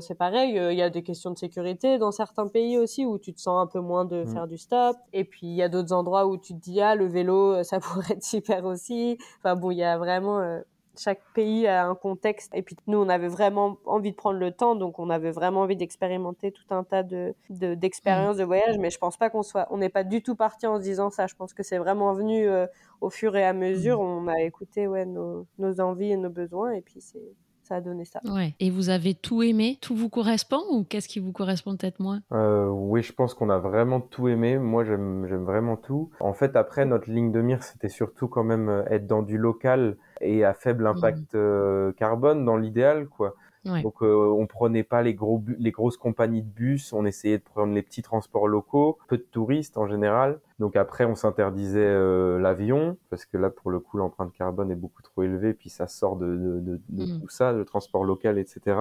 [0.00, 3.32] c'est pareil, il y a des questions de sécurité dans certains pays aussi où tu
[3.32, 4.96] te sens un peu moins de faire du stop.
[5.12, 7.80] Et puis il y a d'autres endroits où tu te dis ah le vélo ça
[7.80, 9.18] pourrait être super aussi.
[9.38, 10.60] Enfin bon, il y a vraiment
[10.98, 12.54] chaque pays a un contexte.
[12.54, 15.62] Et puis nous, on avait vraiment envie de prendre le temps, donc on avait vraiment
[15.62, 18.78] envie d'expérimenter tout un tas de d'expériences de, voyage.
[18.78, 21.10] Mais je pense pas qu'on soit, on n'est pas du tout parti en se disant
[21.10, 21.26] ça.
[21.26, 22.66] Je pense que c'est vraiment venu euh,
[23.00, 24.00] au fur et à mesure.
[24.00, 27.34] On a écouté ouais nos, nos envies et nos besoins, et puis c'est
[27.68, 28.20] ça a donné ça.
[28.24, 28.54] Ouais.
[28.60, 29.78] Et vous avez tout aimé?
[29.80, 32.20] Tout vous correspond ou qu'est-ce qui vous correspond peut-être moins?
[32.32, 34.58] Euh, Oui, je pense qu'on a vraiment tout aimé.
[34.58, 36.10] Moi, j'aime vraiment tout.
[36.20, 39.36] En fait, après, notre ligne de mire, c'était surtout quand même euh, être dans du
[39.36, 41.36] local et à faible impact mmh.
[41.36, 43.34] euh, carbone dans l'idéal, quoi.
[43.82, 47.42] Donc euh, on prenait pas les gros les grosses compagnies de bus, on essayait de
[47.42, 50.40] prendre les petits transports locaux, peu de touristes en général.
[50.58, 54.76] Donc après on s'interdisait euh, l'avion parce que là pour le coup l'empreinte carbone est
[54.76, 57.20] beaucoup trop élevée puis ça sort de, de, de, de mmh.
[57.20, 58.76] tout ça, le transport local, etc.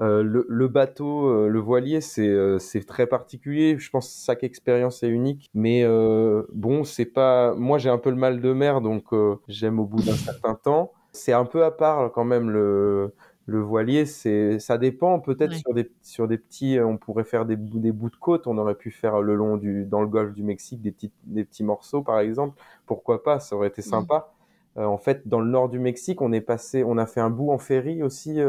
[0.00, 3.76] Euh, le, le, bateau, euh, le voilier, c'est euh, c'est très particulier.
[3.78, 5.84] Je pense que chaque expérience est unique, mais
[6.52, 7.54] bon, c'est pas.
[7.54, 9.06] Moi, j'ai un peu le mal de mer, donc
[9.48, 10.92] j'aime au bout d'un certain temps.
[11.12, 13.14] C'est un peu à part quand même le
[13.46, 14.06] le voilier.
[14.06, 16.78] C'est ça dépend peut-être sur des sur des petits.
[16.80, 18.46] On pourrait faire des des bouts de côte.
[18.46, 21.44] On aurait pu faire le long du dans le golfe du Mexique des petits des
[21.44, 22.60] petits morceaux par exemple.
[22.86, 24.32] Pourquoi pas Ça aurait été sympa.
[24.76, 27.50] en fait, dans le nord du Mexique, on est passé, on a fait un bout
[27.50, 28.40] en ferry aussi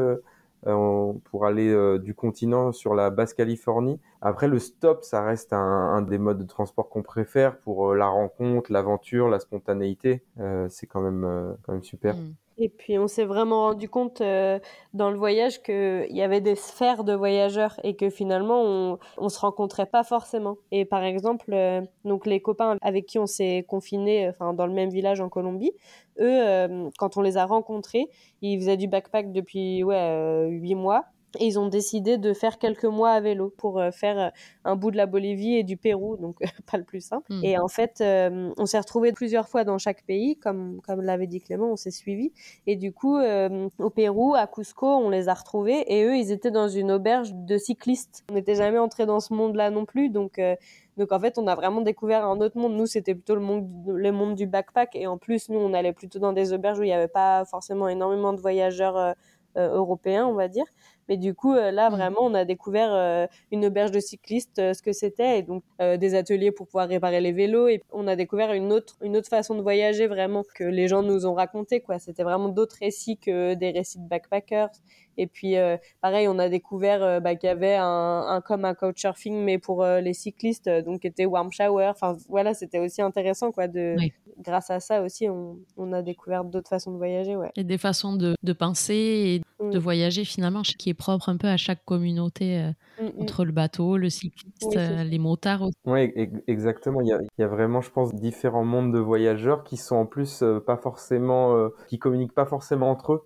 [0.66, 4.00] euh, pour aller euh, du continent sur la basse Californie.
[4.22, 7.96] Après, le stop, ça reste un, un des modes de transport qu'on préfère pour euh,
[7.96, 10.24] la rencontre, l'aventure, la spontanéité.
[10.70, 12.16] c'est quand même, quand même super.
[12.16, 12.34] Mm.
[12.60, 14.60] Et puis on s'est vraiment rendu compte euh,
[14.94, 19.30] dans le voyage qu'il y avait des sphères de voyageurs et que finalement on, on
[19.30, 20.58] se rencontrait pas forcément.
[20.72, 24.74] Et par exemple, euh, donc les copains avec qui on s'est confinés, enfin dans le
[24.74, 25.72] même village en Colombie,
[26.20, 28.08] eux, euh, quand on les a rencontrés,
[28.44, 31.06] ils faisaient du backpack depuis ouais huit mois
[31.40, 34.30] et ils ont décidé de faire quelques mois à vélo pour euh, faire euh,
[34.66, 36.40] un bout de la Bolivie et du Pérou, donc
[36.72, 37.32] pas le plus simple.
[37.34, 37.44] Hmm.
[37.44, 41.28] Et en fait, euh, on s'est retrouvés plusieurs fois dans chaque pays, comme comme l'avait
[41.28, 42.32] dit Clément, on s'est suivis.
[42.68, 43.18] Et du coup,
[43.80, 47.34] au Pérou, à Cusco, on les a retrouvés et eux, ils étaient dans une auberge
[47.34, 48.24] de cyclistes.
[48.30, 50.40] On n'était jamais entrés dans ce monde-là non plus, donc
[50.98, 52.74] donc en fait, on a vraiment découvert un autre monde.
[52.74, 54.96] Nous, c'était plutôt le monde, le monde du backpack.
[54.96, 57.46] Et en plus, nous, on allait plutôt dans des auberges où il n'y avait pas
[57.46, 59.16] forcément énormément de voyageurs
[59.56, 60.66] européens, on va dire.
[61.10, 61.94] Mais du coup, euh, là, mmh.
[61.94, 65.64] vraiment, on a découvert euh, une auberge de cyclistes, euh, ce que c'était, et donc
[65.80, 67.68] des ateliers pour pouvoir réparer les vélos.
[67.68, 71.04] Et on a découvert une autre, une autre façon de voyager vraiment que les gens
[71.04, 71.82] nous ont raconté.
[71.82, 74.70] Quoi, c'était vraiment d'autres récits que des récits de backpackers.
[75.18, 75.56] Et puis,
[76.02, 79.86] pareil, on a découvert bah, qu'il y avait un, un, comme un couchsurfing, mais pour
[79.86, 81.88] les cyclistes, donc qui était warm shower.
[81.88, 83.68] Enfin, voilà, c'était aussi intéressant, quoi.
[83.68, 83.96] De,
[84.40, 87.52] Grâce à ça aussi, on, on a découvert d'autres façons de voyager, ouais.
[87.56, 89.82] Et des façons de, de penser et de mmh.
[89.82, 93.22] voyager finalement, qui est propre un peu à chaque communauté, euh, mmh, mmh.
[93.22, 95.78] entre le bateau, le cycliste, euh, les motards aussi.
[95.86, 96.12] Oui,
[96.48, 97.02] exactement.
[97.02, 99.96] Il y, a, il y, a, vraiment, je pense, différents mondes de voyageurs qui sont
[99.96, 103.24] en plus euh, pas forcément, qui communiquent pas forcément entre eux.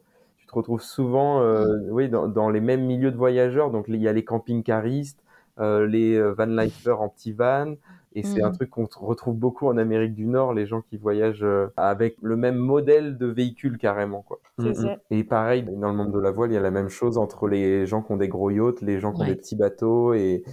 [0.48, 1.42] Tu te retrouves souvent,
[1.90, 3.70] oui, dans, dans, les mêmes milieux de voyageurs.
[3.70, 5.22] Donc il y a les camping-caristes,
[5.60, 7.76] les van lifers en petit van,
[8.18, 8.54] et c'est un mmh.
[8.54, 12.36] truc qu'on retrouve beaucoup en Amérique du Nord, les gens qui voyagent euh, avec le
[12.36, 14.40] même modèle de véhicule carrément, quoi.
[14.58, 14.98] Mmh, mmh.
[15.12, 17.48] Et pareil, dans le monde de la voile, il y a la même chose entre
[17.48, 20.44] les gens qui ont des gros yachts, les gens qui ont des petits bateaux et,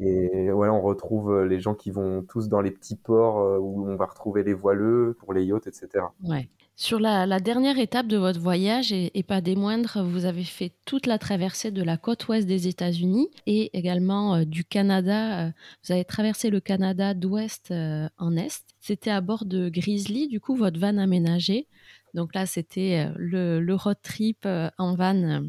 [0.00, 3.58] et voilà, on retrouve euh, les gens qui vont tous dans les petits ports euh,
[3.58, 6.06] où on va retrouver les voileux pour les yachts, etc.
[6.24, 6.48] Ouais.
[6.74, 11.06] Sur la, dernière étape de votre voyage, et, pas des moindres, vous avez fait toute
[11.06, 15.46] la traversée de la côte ouest des États-Unis et également euh, du Canada.
[15.46, 15.50] Euh,
[15.84, 18.64] vous avez traversé le Canada d'ouest euh, en est.
[18.80, 21.68] C'était à bord de Grizzly, du coup, votre van aménagé.
[22.14, 24.46] Donc là, c'était le, road trip
[24.76, 25.44] en van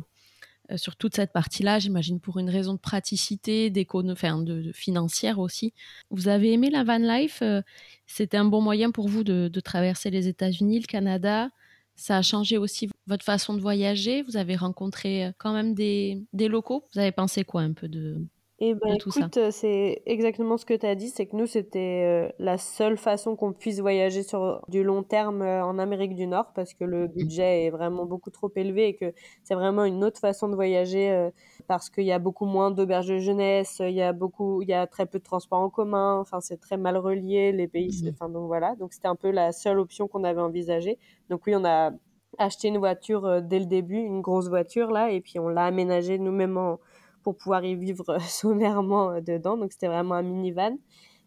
[0.71, 3.71] euh, sur toute cette partie-là, j'imagine pour une raison de praticité,
[4.09, 5.73] enfin de, financière aussi.
[6.09, 7.61] Vous avez aimé la van life euh,
[8.07, 11.49] C'était un bon moyen pour vous de, de traverser les États-Unis, le Canada.
[11.95, 14.23] Ça a changé aussi votre façon de voyager.
[14.23, 16.85] Vous avez rencontré euh, quand même des, des locaux.
[16.93, 18.25] Vous avez pensé quoi un peu de,
[18.65, 22.05] et ben, écoute, euh, c'est exactement ce que tu as dit, c'est que nous, c'était
[22.05, 26.27] euh, la seule façon qu'on puisse voyager sur du long terme euh, en Amérique du
[26.27, 27.11] Nord, parce que le mmh.
[27.11, 29.11] budget est vraiment beaucoup trop élevé et que
[29.43, 31.29] c'est vraiment une autre façon de voyager,
[31.67, 34.73] parce qu'il y a beaucoup moins d'auberges de jeunesse, il y a beaucoup, il y
[34.73, 38.11] a très peu de transports en commun, enfin, c'est très mal relié, les pays, mmh.
[38.13, 38.75] enfin, donc voilà.
[38.75, 40.99] Donc, c'était un peu la seule option qu'on avait envisagée.
[41.29, 41.91] Donc oui, on a
[42.37, 46.17] acheté une voiture dès le début, une grosse voiture, là, et puis on l'a aménagée
[46.17, 46.79] nous-mêmes en
[47.23, 49.57] pour pouvoir y vivre sommairement euh, dedans.
[49.57, 50.77] Donc c'était vraiment un minivan.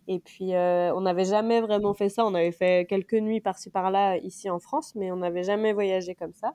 [0.08, 2.24] Et puis euh, on n'avait jamais vraiment fait ça.
[2.24, 6.14] On avait fait quelques nuits par-ci par-là ici en France, mais on n'avait jamais voyagé
[6.14, 6.54] comme ça.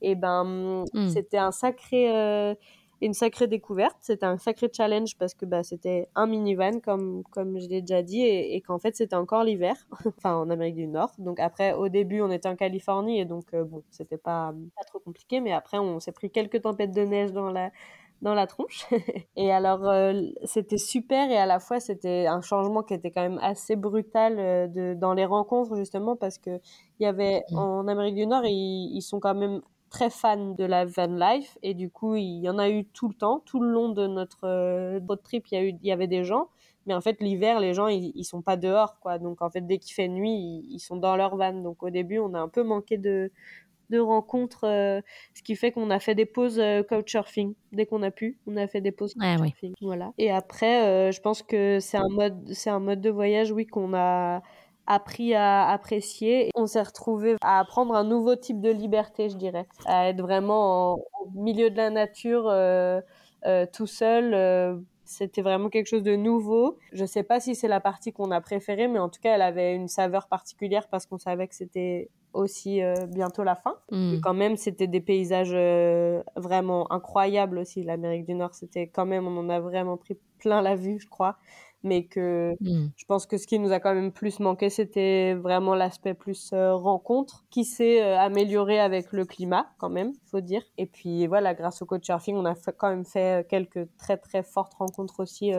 [0.00, 1.08] Et ben, mmh.
[1.08, 2.56] c'était un sacré
[3.02, 3.96] une sacrée découverte.
[4.00, 8.02] C'était un sacré challenge parce que bah, c'était un minivan, comme, comme je l'ai déjà
[8.02, 9.74] dit, et, qu'en fait, c'était encore l'hiver,
[10.06, 11.12] enfin en Amérique du Nord.
[11.18, 14.84] Donc après, au début, on était en Californie, et donc, euh, bon, c'était pas, pas
[14.84, 17.72] trop compliqué, mais après, on s'est pris quelques tempêtes de neige dans la,
[18.22, 18.86] dans la tronche.
[19.36, 23.22] et alors, euh, c'était super et à la fois, c'était un changement qui était quand
[23.22, 26.60] même assez brutal euh, de, dans les rencontres, justement, parce que
[27.00, 27.58] il y avait, mmh.
[27.58, 29.60] en Amérique du Nord, ils, ils sont quand même
[29.90, 33.08] très fan de la van life et du coup il y en a eu tout
[33.08, 35.86] le temps tout le long de notre euh, road trip il y a eu il
[35.86, 36.48] y avait des gens
[36.86, 39.60] mais en fait l'hiver les gens ils, ils, sont pas dehors quoi donc en fait
[39.66, 42.48] dès qu'il fait nuit ils, sont dans leur van donc au début on a un
[42.48, 43.30] peu manqué de
[43.92, 45.00] de rencontres euh,
[45.34, 48.56] ce qui fait qu'on a fait des pauses euh, couchsurfing dès qu'on a pu on
[48.56, 52.70] a fait des pauses couchsurfing voilà et après je pense que c'est un mode c'est
[52.70, 54.42] un mode de voyage oui qu'on a
[54.86, 56.50] appris à apprécier.
[56.54, 60.94] On s'est retrouvé à apprendre un nouveau type de liberté, je dirais, à être vraiment
[60.94, 63.00] au milieu de la nature, euh,
[63.46, 64.34] euh, tout seul.
[64.34, 66.78] Euh, c'était vraiment quelque chose de nouveau.
[66.92, 69.42] Je sais pas si c'est la partie qu'on a préférée, mais en tout cas, elle
[69.42, 73.76] avait une saveur particulière parce qu'on savait que c'était aussi bientôt la fin.
[73.90, 74.14] Mm.
[74.14, 75.56] Et quand même, c'était des paysages
[76.36, 77.82] vraiment incroyables aussi.
[77.82, 81.08] L'Amérique du Nord, c'était quand même, on en a vraiment pris plein la vue, je
[81.08, 81.36] crois
[81.82, 82.90] mais que mmh.
[82.96, 86.50] je pense que ce qui nous a quand même plus manqué, c'était vraiment l'aspect plus
[86.52, 90.62] euh, rencontre, qui s'est euh, amélioré avec le climat quand même, faut dire.
[90.78, 94.16] Et puis voilà, grâce au coach surfing, on a quand même fait euh, quelques très
[94.16, 95.52] très fortes rencontres aussi.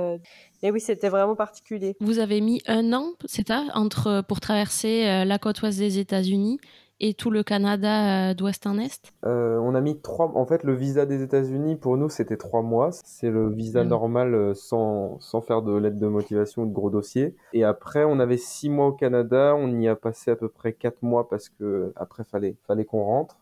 [0.63, 1.95] Et oui, c'était vraiment particulier.
[1.99, 6.59] Vous avez mis un an, c'est ça, entre pour traverser la côte ouest des États-Unis
[7.03, 9.11] et tout le Canada euh, d'ouest en est?
[9.25, 10.31] Euh, On a mis trois.
[10.35, 12.91] En fait, le visa des États-Unis pour nous c'était trois mois.
[13.03, 13.87] C'est le visa mm.
[13.89, 17.35] normal euh, sans, sans faire de lettre de motivation ou de gros dossiers.
[17.51, 19.53] Et après, on avait six mois au Canada.
[19.57, 23.03] On y a passé à peu près quatre mois parce que après fallait fallait qu'on
[23.03, 23.35] rentre.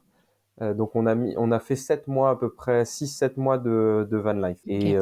[0.59, 3.59] donc on a mis, on a fait sept mois à peu près, six sept mois
[3.59, 4.59] de, de van life.
[4.65, 4.95] Et,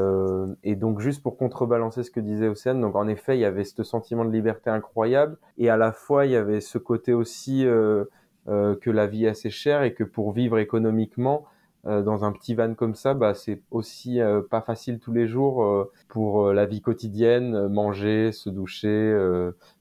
[0.64, 3.64] et donc juste pour contrebalancer ce que disait Océane, donc en effet il y avait
[3.64, 7.66] ce sentiment de liberté incroyable et à la fois il y avait ce côté aussi
[7.66, 8.05] euh,
[8.49, 11.45] que la vie est assez chère et que pour vivre économiquement
[11.87, 15.27] euh, dans un petit van comme ça, bah, c'est aussi euh, pas facile tous les
[15.27, 19.15] jours pour la vie quotidienne, manger, se doucher,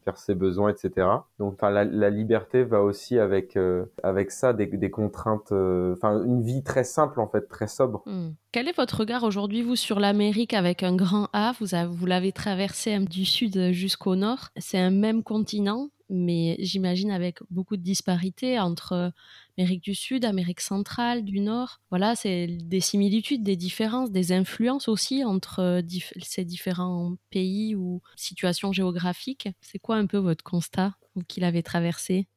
[0.05, 1.07] faire ses besoins, etc.
[1.39, 3.59] Donc, la, liberté va aussi avec
[4.03, 8.03] avec ça des, contraintes, enfin, une vie très simple en fait, très sobre.
[8.07, 8.31] Hmm.
[8.53, 11.53] Quel est votre regard aujourd'hui, vous, sur l'Amérique avec un grand A?
[11.59, 14.51] Vous, vous l'avez traversé du sud jusqu'au nord.
[14.57, 15.89] C'est un même continent?
[16.11, 19.13] Mais j'imagine avec beaucoup de disparités entre
[19.57, 21.81] Amérique du Sud, Amérique centrale, du Nord.
[21.91, 25.83] Voilà, c'est des similitudes, des différences, des influences aussi entre
[26.23, 29.49] ces différents pays ou situations géographiques.
[29.61, 32.29] C'est quoi un peu votre constat, vous qui l'avez traversé?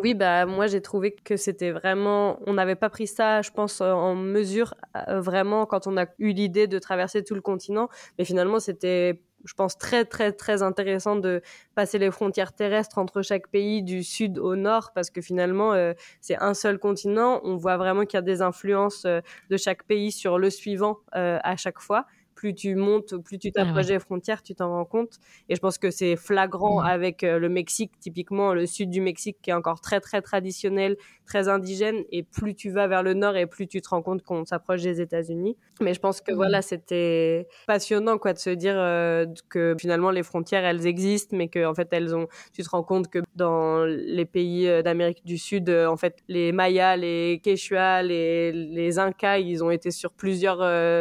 [0.00, 3.82] Oui, bah moi j'ai trouvé que c'était vraiment, on n'avait pas pris ça, je pense,
[3.82, 7.88] en mesure euh, vraiment quand on a eu l'idée de traverser tout le continent,
[8.18, 11.42] mais finalement c'était je pense, très, très, très intéressant de
[11.74, 15.92] passer les frontières terrestres entre chaque pays du sud au nord, parce que finalement, euh,
[16.20, 17.40] c'est un seul continent.
[17.44, 19.20] On voit vraiment qu'il y a des influences euh,
[19.50, 23.52] de chaque pays sur le suivant euh, à chaque fois plus tu montes, plus tu
[23.52, 25.18] t'approches des frontières, tu t'en rends compte.
[25.48, 29.36] Et je pense que c'est flagrant avec euh, le Mexique, typiquement le sud du Mexique
[29.42, 32.04] qui est encore très très traditionnel, très indigène.
[32.10, 34.82] Et plus tu vas vers le nord et plus tu te rends compte qu'on s'approche
[34.82, 35.56] des États-Unis.
[35.80, 40.22] Mais je pense que voilà, c'était passionnant quoi de se dire euh, que finalement les
[40.22, 42.28] frontières elles existent, mais que en fait elles ont.
[42.52, 46.52] Tu te rends compte que dans les pays euh, d'Amérique du Sud, en fait les
[46.52, 50.60] Mayas, les Quechua, les, les Incas, ils ont été sur plusieurs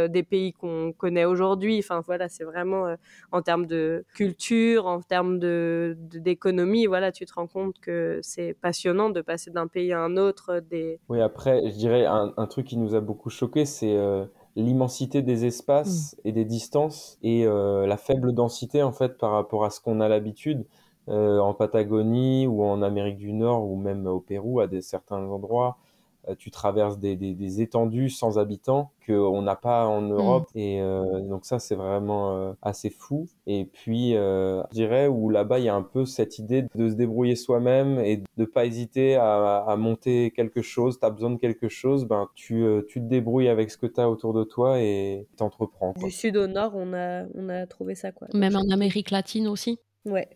[0.10, 1.80] des pays qu'on connaît aujourd'hui.
[1.80, 2.95] Enfin voilà, c'est vraiment euh,
[3.32, 8.53] en termes de culture, en termes de d'économie, voilà, tu te rends compte que c'est
[8.61, 10.61] passionnant de passer d'un pays à un autre.
[10.69, 10.99] Des...
[11.09, 15.45] Oui, après, je dirais un, truc qui nous a beaucoup choqué, c'est euh, l'immensité des
[15.45, 16.28] espaces mm.
[16.28, 20.01] et des distances et euh, la faible densité en fait par rapport à ce qu'on
[20.01, 20.65] a l'habitude.
[21.07, 25.78] en Patagonie ou en Amérique du Nord ou même au Pérou à des certains endroits
[25.78, 25.91] euh,
[26.38, 30.11] tu traverses des, des, étendues sans habitants qu'on n'a pas en mm.
[30.11, 30.49] Europe.
[30.55, 33.28] Et euh, donc ça, c'est vraiment euh, assez fou.
[33.47, 36.95] Et puis, je dirais, où là-bas, il y a un peu cette idée de se
[36.95, 40.99] débrouiller soi-même et de pas hésiter à, à monter quelque chose.
[40.99, 43.99] Tu as besoin de quelque chose, ben, tu, tu te débrouilles avec ce que tu
[43.99, 45.93] as autour de toi et t'entreprends.
[45.97, 48.11] Du sud au nord, on a, on a trouvé ça.
[48.11, 48.28] Quoi.
[48.34, 50.28] Même en Amérique latine aussi Ouais.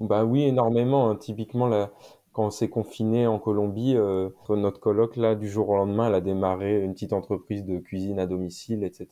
[0.00, 1.10] bah oui, énormément.
[1.10, 1.16] Hein.
[1.16, 1.90] Typiquement, la,
[2.34, 6.14] quand on s'est confiné en Colombie, euh, notre coloc là du jour au lendemain, elle
[6.16, 9.06] a démarré une petite entreprise de cuisine à domicile, etc.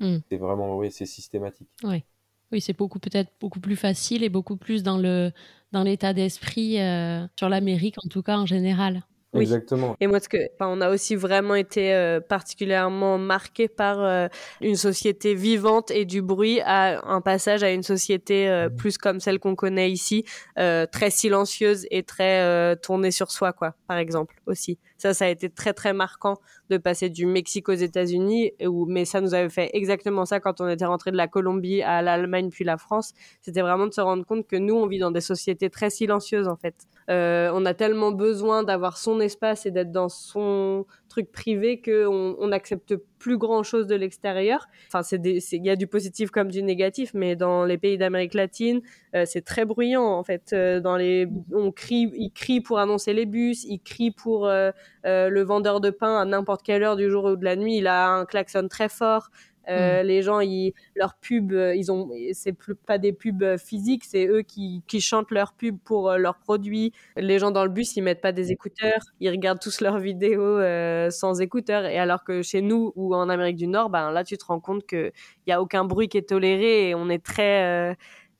[0.00, 0.16] Mm.
[0.28, 1.68] C'est vraiment oui, c'est systématique.
[1.84, 2.02] Oui,
[2.50, 5.30] oui, c'est beaucoup peut-être beaucoup plus facile et beaucoup plus dans le
[5.70, 9.04] dans l'état d'esprit euh, sur l'Amérique en tout cas en général.
[9.40, 9.96] Exactement.
[10.00, 14.28] Et moi, ce que, on a aussi vraiment été euh, particulièrement marqué par euh,
[14.60, 18.76] une société vivante et du bruit à un passage à une société euh, mmh.
[18.76, 20.24] plus comme celle qu'on connaît ici,
[20.56, 24.78] très silencieuse et très tournée sur soi, quoi, par exemple, aussi.
[24.98, 26.38] Ça, ça a été très, très marquant
[26.70, 28.52] de passer du Mexique aux États-Unis,
[28.88, 32.02] mais ça nous avait fait exactement ça quand on était rentré de la Colombie à
[32.02, 33.12] l'Allemagne puis la France.
[33.40, 36.48] C'était vraiment de se rendre compte que nous, on vit dans des sociétés très silencieuses,
[36.48, 36.74] en fait.
[37.08, 42.50] on a tellement besoin d'avoir son espace et d'être dans son truc privé qu'on on
[43.18, 44.68] plus grand chose de l'extérieur.
[44.92, 48.80] Enfin, il y a du positif comme du négatif, mais dans les pays d'Amérique latine,
[49.14, 50.52] euh, c'est très bruyant en fait.
[50.52, 54.70] Euh, dans les, on crie, ils crient pour annoncer les bus, ils crient pour euh,
[55.04, 57.78] le vendeur de pain à n'importe quelle heure du jour ou de la nuit.
[57.78, 59.30] Il a un klaxon très fort.
[59.68, 60.06] Euh, mm.
[60.06, 64.04] Les gens, ils, leurs pubs, euh, ils ont, c'est plus pas des pubs euh, physiques,
[64.04, 66.92] c'est eux qui, qui chantent leurs pubs pour leurs produits.
[67.16, 70.60] Les gens dans le bus, ils mettent pas des écouteurs, ils regardent tous leurs vidéos
[71.10, 71.84] sans écouteurs.
[71.84, 74.60] Et alors que chez nous ou en Amérique du Nord, ben là, tu te rends
[74.60, 75.12] compte que
[75.46, 77.96] il y a aucun bruit qui est toléré et on est très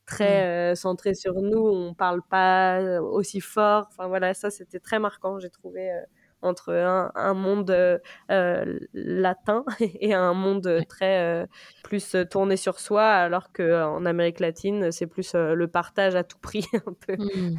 [0.07, 0.77] très mm.
[0.77, 3.89] centré sur nous, on parle pas aussi fort.
[3.91, 5.91] Enfin voilà, ça c'était très marquant, j'ai trouvé
[6.47, 7.99] entre un, monde euh,
[8.31, 11.47] euh, latin et un monde très euh,
[11.83, 16.65] plus tourné sur soi, alors qu'en Amérique latine, c'est plus le partage à tout prix
[16.87, 17.17] un peu.
[17.17, 17.57] Mmh.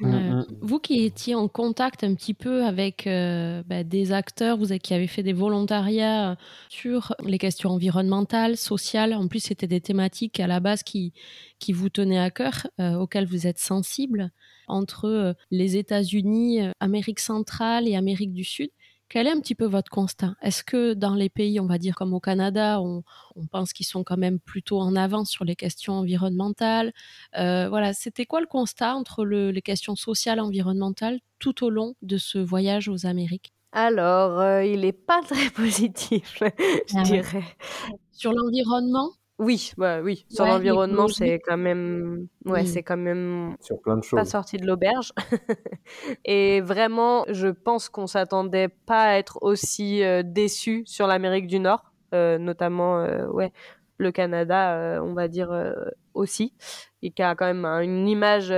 [0.00, 0.46] Mm, mm.
[0.60, 5.06] Vous qui étiez en contact un petit peu avec bah, des acteurs, vous qui avez
[5.06, 6.36] fait des volontariats
[6.68, 11.12] sur les questions environnementales, sociales, en plus c'était des thématiques à la base qui,
[11.60, 14.32] qui vous tenaient à cœur, auxquelles vous êtes sensibles
[14.66, 18.70] entre euh, les États-Unis, euh, Amérique centrale et Amérique du Sud.
[19.08, 20.34] Quel est un petit peu votre constat?
[20.42, 23.02] Est-ce que dans les pays, on va dire comme au Canada, on,
[23.50, 26.92] pense qu'ils sont quand même plutôt en avance sur les questions environnementales?
[27.36, 31.94] Euh, Voilà, c'était quoi le constat entre les questions sociales et environnementales tout au long
[32.02, 33.52] de ce voyage aux Amériques?
[33.72, 37.44] Alors, il n'est pas très positif, je ah dirais.
[38.12, 39.10] Sur l'environnement?
[39.38, 40.26] Oui, bah, oui.
[40.28, 42.66] Sur l'environnement, c'est quand même, ouais, mmh.
[42.66, 44.16] c'est quand même sur plein de choses.
[44.16, 45.12] Pas sorti de l'auberge.
[46.24, 51.58] et vraiment, je pense qu'on s'attendait pas à être aussi euh, déçu sur l'Amérique du
[51.58, 53.52] Nord, euh, notamment, euh, ouais,
[53.98, 55.50] le Canada, on va dire
[56.14, 56.52] aussi,
[57.02, 58.48] et qui a quand même une image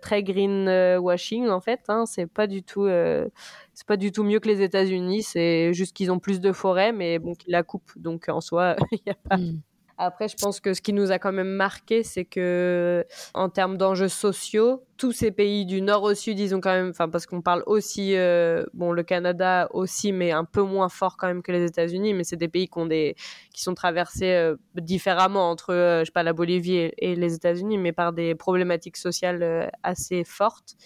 [0.00, 1.80] très greenwashing en fait.
[1.88, 5.22] Hein, c'est pas du tout, c'est pas du tout mieux que les États-Unis.
[5.22, 7.92] C'est juste qu'ils ont plus de forêts, mais bon, qu'ils la coupent.
[7.96, 9.36] Donc en soi, il y a pas.
[9.36, 9.60] Mmh.
[9.98, 13.76] Après, je pense que ce qui nous a quand même marqué, c'est que en termes
[13.76, 17.26] d'enjeux sociaux, tous ces pays du nord au sud, ils ont quand même, enfin parce
[17.26, 21.42] qu'on parle aussi, euh, bon le Canada aussi, mais un peu moins fort quand même
[21.42, 23.16] que les États-Unis, mais c'est des pays qui ont des,
[23.52, 27.34] qui sont traversés euh, différemment entre, euh, je sais pas, la Bolivie et, et les
[27.34, 30.76] États-Unis, mais par des problématiques sociales assez fortes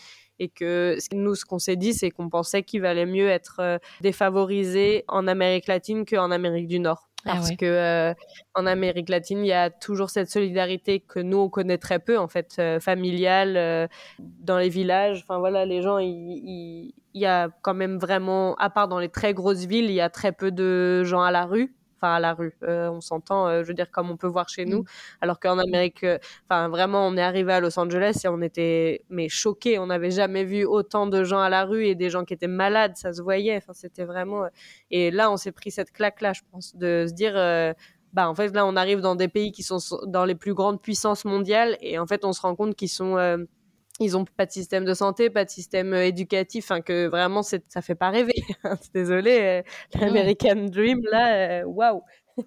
[0.42, 5.04] et que nous, ce qu'on s'est dit, c'est qu'on pensait qu'il valait mieux être défavorisé
[5.08, 7.08] en Amérique latine qu'en Amérique du Nord.
[7.24, 8.14] Ah parce que euh,
[8.54, 12.18] en Amérique latine, il y a toujours cette solidarité que nous on connaît très peu
[12.18, 13.86] en fait, euh, familiale euh,
[14.18, 15.20] dans les villages.
[15.22, 19.34] Enfin voilà, les gens, il y a quand même vraiment, à part dans les très
[19.34, 21.72] grosses villes, il y a très peu de gens à la rue
[22.02, 22.54] enfin à la rue.
[22.64, 24.86] Euh, on s'entend, euh, je veux dire comme on peut voir chez nous, mm.
[25.20, 29.04] alors qu'en Amérique, euh, enfin vraiment, on est arrivé à Los Angeles et on était
[29.08, 29.78] mais choqués.
[29.78, 32.46] On n'avait jamais vu autant de gens à la rue et des gens qui étaient
[32.48, 33.56] malades, ça se voyait.
[33.56, 34.46] Enfin, c'était vraiment.
[34.90, 37.34] Et là, on s'est pris cette claque là, je pense, de se dire.
[38.12, 40.82] bah en fait là on arrive dans des pays qui sont dans les plus grandes
[40.82, 43.16] puissances mondiales et en fait on se rend compte qu'ils sont
[44.02, 47.42] ils ont pas de système de santé, pas de système euh, éducatif, enfin que vraiment
[47.42, 48.34] c'est ça fait pas rêver.
[48.94, 49.62] Désolé, euh,
[50.00, 52.02] l'American Dream là, euh, waouh.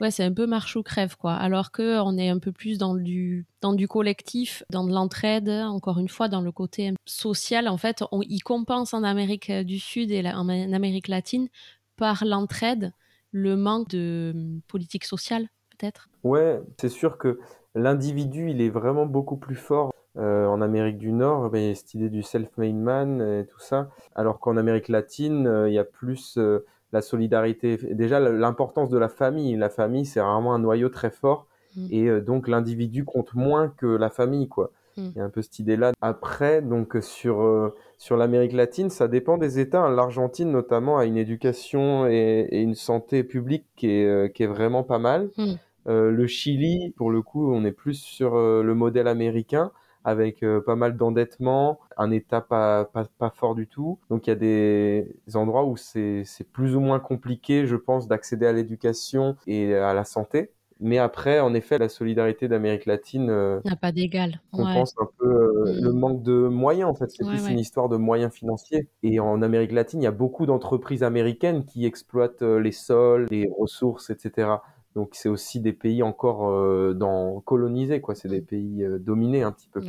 [0.00, 1.34] ouais, c'est un peu marche ou crève quoi.
[1.34, 5.48] Alors que on est un peu plus dans du dans du collectif, dans de l'entraide,
[5.48, 7.68] encore une fois dans le côté social.
[7.68, 11.48] En fait, on y compense en Amérique du Sud et en Amérique latine
[11.96, 12.92] par l'entraide,
[13.32, 16.08] le manque de hum, politique sociale peut-être.
[16.24, 17.38] Ouais, c'est sûr que
[17.74, 21.74] l'individu, il est vraiment beaucoup plus fort euh, en Amérique du Nord, il y a
[21.74, 25.78] cette idée du self-made man et tout ça, alors qu'en Amérique latine, euh, il y
[25.78, 27.76] a plus euh, la solidarité.
[27.92, 29.56] Déjà, l'importance de la famille.
[29.56, 31.46] La famille, c'est vraiment un noyau très fort,
[31.76, 31.86] mm.
[31.90, 34.70] et donc l'individu compte moins que la famille, quoi.
[34.96, 35.02] Mm.
[35.14, 35.92] Il y a un peu cette idée-là.
[36.00, 39.90] Après, donc sur sur l'Amérique latine, ça dépend des États.
[39.90, 44.82] L'Argentine, notamment, a une éducation et, et, une santé publique qui est qui est vraiment
[44.82, 45.28] pas mal.
[45.36, 45.54] Mm.
[45.88, 49.72] le Chili, pour le coup, on est plus sur le modèle américain
[50.06, 53.98] avec euh, pas mal d'endettement, un état pas, pas, pas, fort du tout.
[54.08, 58.46] Donc il y a des endroits où c'est plus ou moins compliqué, je pense, d'accéder
[58.46, 60.52] à l'éducation et à la santé.
[60.78, 64.40] Mais après, en effet, la solidarité d'Amérique latine euh, n'a pas d'égal.
[64.52, 65.98] Compense un peu euh, le mm.
[65.98, 66.90] manque de moyens.
[66.90, 68.88] En fait, c'est plus une histoire de moyens financiers.
[69.02, 73.26] Et en Amérique latine, il y a beaucoup d'entreprises américaines qui exploitent euh, les sols,
[73.30, 74.48] les ressources, etc.
[74.96, 78.16] Donc c'est aussi des pays encore dans colonisés, quoi.
[78.16, 79.80] C'est des pays dominés un petit peu.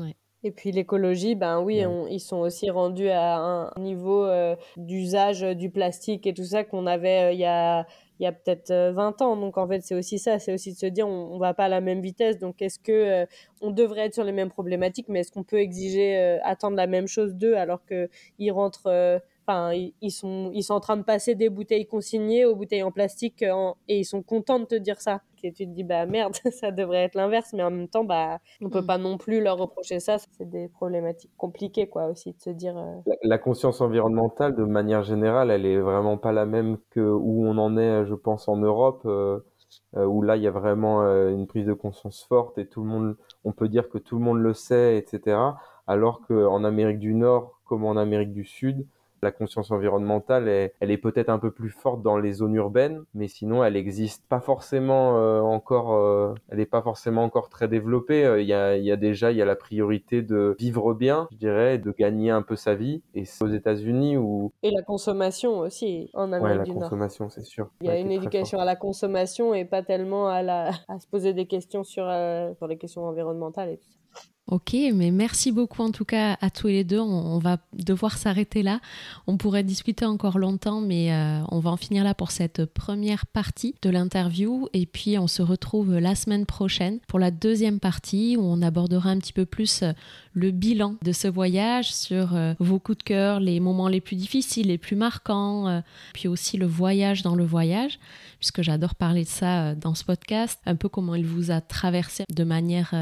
[0.44, 1.82] Et puis l'écologie, ben oui,
[2.12, 4.28] ils sont aussi rendus à un niveau
[4.76, 7.88] d'usage du plastique et tout ça qu'on avait il y a
[8.20, 9.38] il y a peut-être 20 euh, ans.
[9.38, 11.66] Donc en fait, c'est aussi ça, c'est aussi de se dire on, on va pas
[11.66, 12.40] à la même vitesse.
[12.40, 13.26] Donc est-ce que euh,
[13.62, 16.88] on devrait être sur les mêmes problématiques, mais est-ce qu'on peut exiger euh, attendre la
[16.88, 19.72] même chose d'eux alors que ils rentrent Enfin,
[20.02, 23.44] ils sont, ils sont en train de passer des bouteilles consignées aux bouteilles en plastique
[23.44, 25.22] et ils sont contents de te dire ça.
[25.44, 28.40] Et tu te dis, bah merde, ça devrait être l'inverse, mais en même temps, bah,
[28.62, 28.86] on peut mm.
[28.86, 30.18] pas non plus leur reprocher ça.
[30.18, 32.78] C'est des problématiques compliquées, quoi, aussi, de se dire.
[32.78, 37.46] Euh, la, conscience environnementale, de manière générale, elle est vraiment pas la même que où
[37.46, 39.04] on en est, je pense, en Europe.
[39.06, 39.40] Euh,
[39.98, 42.88] euh, où là il y a vraiment une prise de conscience forte et tout le
[42.88, 45.38] monde, on peut dire que tout le monde le sait, etc.
[45.88, 48.88] Alors qu'en Amérique du Nord, comme en Amérique du Sud,
[49.22, 50.48] la conscience environnementale,
[50.80, 54.28] elle est peut-être un peu plus forte dans les zones urbaines, mais sinon elle n'existe
[54.28, 58.26] pas forcément euh, encore, euh, elle n'est pas forcément encore très développée.
[58.26, 61.78] Euh, il y, a, déjà il y a la priorité de vivre bien, je dirais,
[61.78, 63.02] de gagner un peu sa vie.
[63.14, 66.82] Et c'est aux États-Unis où et la consommation aussi en Amérique du Nord.
[66.82, 67.70] la consommation, c'est sûr.
[67.82, 71.08] Il y a une éducation à la consommation et pas tellement à la à se
[71.08, 72.06] poser des questions sur
[72.58, 73.98] sur les questions environnementales et tout ça.
[74.50, 77.02] Ok, mais merci beaucoup en tout cas à tous les deux.
[77.02, 78.80] On, va devoir s'arrêter là.
[79.28, 83.26] On pourrait discuter encore longtemps, mais euh, on va en finir là pour cette première
[83.26, 84.70] partie de l'interview.
[84.72, 89.10] Et puis on se retrouve la semaine prochaine pour la deuxième partie où on abordera
[89.10, 89.92] un petit peu plus euh,
[90.38, 94.16] le bilan de ce voyage sur euh, vos coups de cœur, les moments les plus
[94.16, 95.82] difficiles, les plus marquants,
[96.14, 98.00] puis aussi le voyage dans le voyage,
[98.40, 102.24] puisque j'adore parler de ça dans ce podcast, un peu comment il vous a traversé
[102.30, 102.94] de manière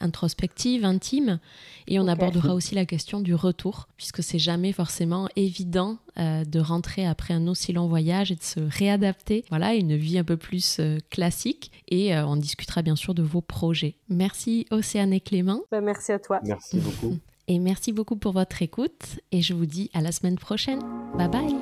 [0.00, 1.40] introspective intime.
[1.88, 6.60] Et on abordera aussi la question du retour, puisque c'est jamais forcément évident euh, de
[6.60, 10.24] rentrer après un aussi long voyage et de se réadapter voilà, à une vie un
[10.24, 11.72] peu plus euh, classique.
[11.88, 13.96] Et euh, on discutera bien sûr de vos projets.
[14.08, 15.62] Merci Océane et Clément.
[15.72, 16.40] Bah, merci à toi.
[16.44, 17.16] Merci beaucoup.
[17.46, 19.20] Et merci beaucoup pour votre écoute.
[19.30, 20.80] Et je vous dis à la semaine prochaine.
[21.18, 21.54] Bye bye.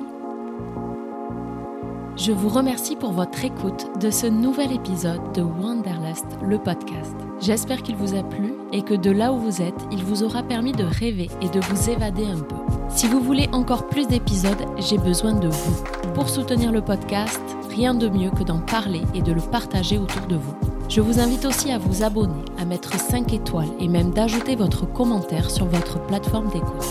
[2.15, 7.15] Je vous remercie pour votre écoute de ce nouvel épisode de Wanderlust, le podcast.
[7.41, 10.43] J'espère qu'il vous a plu et que de là où vous êtes, il vous aura
[10.43, 12.72] permis de rêver et de vous évader un peu.
[12.89, 15.83] Si vous voulez encore plus d'épisodes, j'ai besoin de vous.
[16.13, 20.27] Pour soutenir le podcast, rien de mieux que d'en parler et de le partager autour
[20.27, 20.55] de vous.
[20.89, 24.85] Je vous invite aussi à vous abonner, à mettre 5 étoiles et même d'ajouter votre
[24.85, 26.85] commentaire sur votre plateforme d'écoute.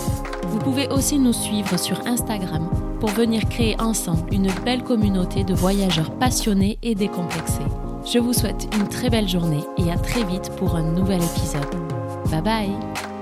[0.47, 2.69] Vous pouvez aussi nous suivre sur Instagram
[2.99, 7.61] pour venir créer ensemble une belle communauté de voyageurs passionnés et décomplexés.
[8.05, 11.63] Je vous souhaite une très belle journée et à très vite pour un nouvel épisode.
[12.29, 13.12] Bye bye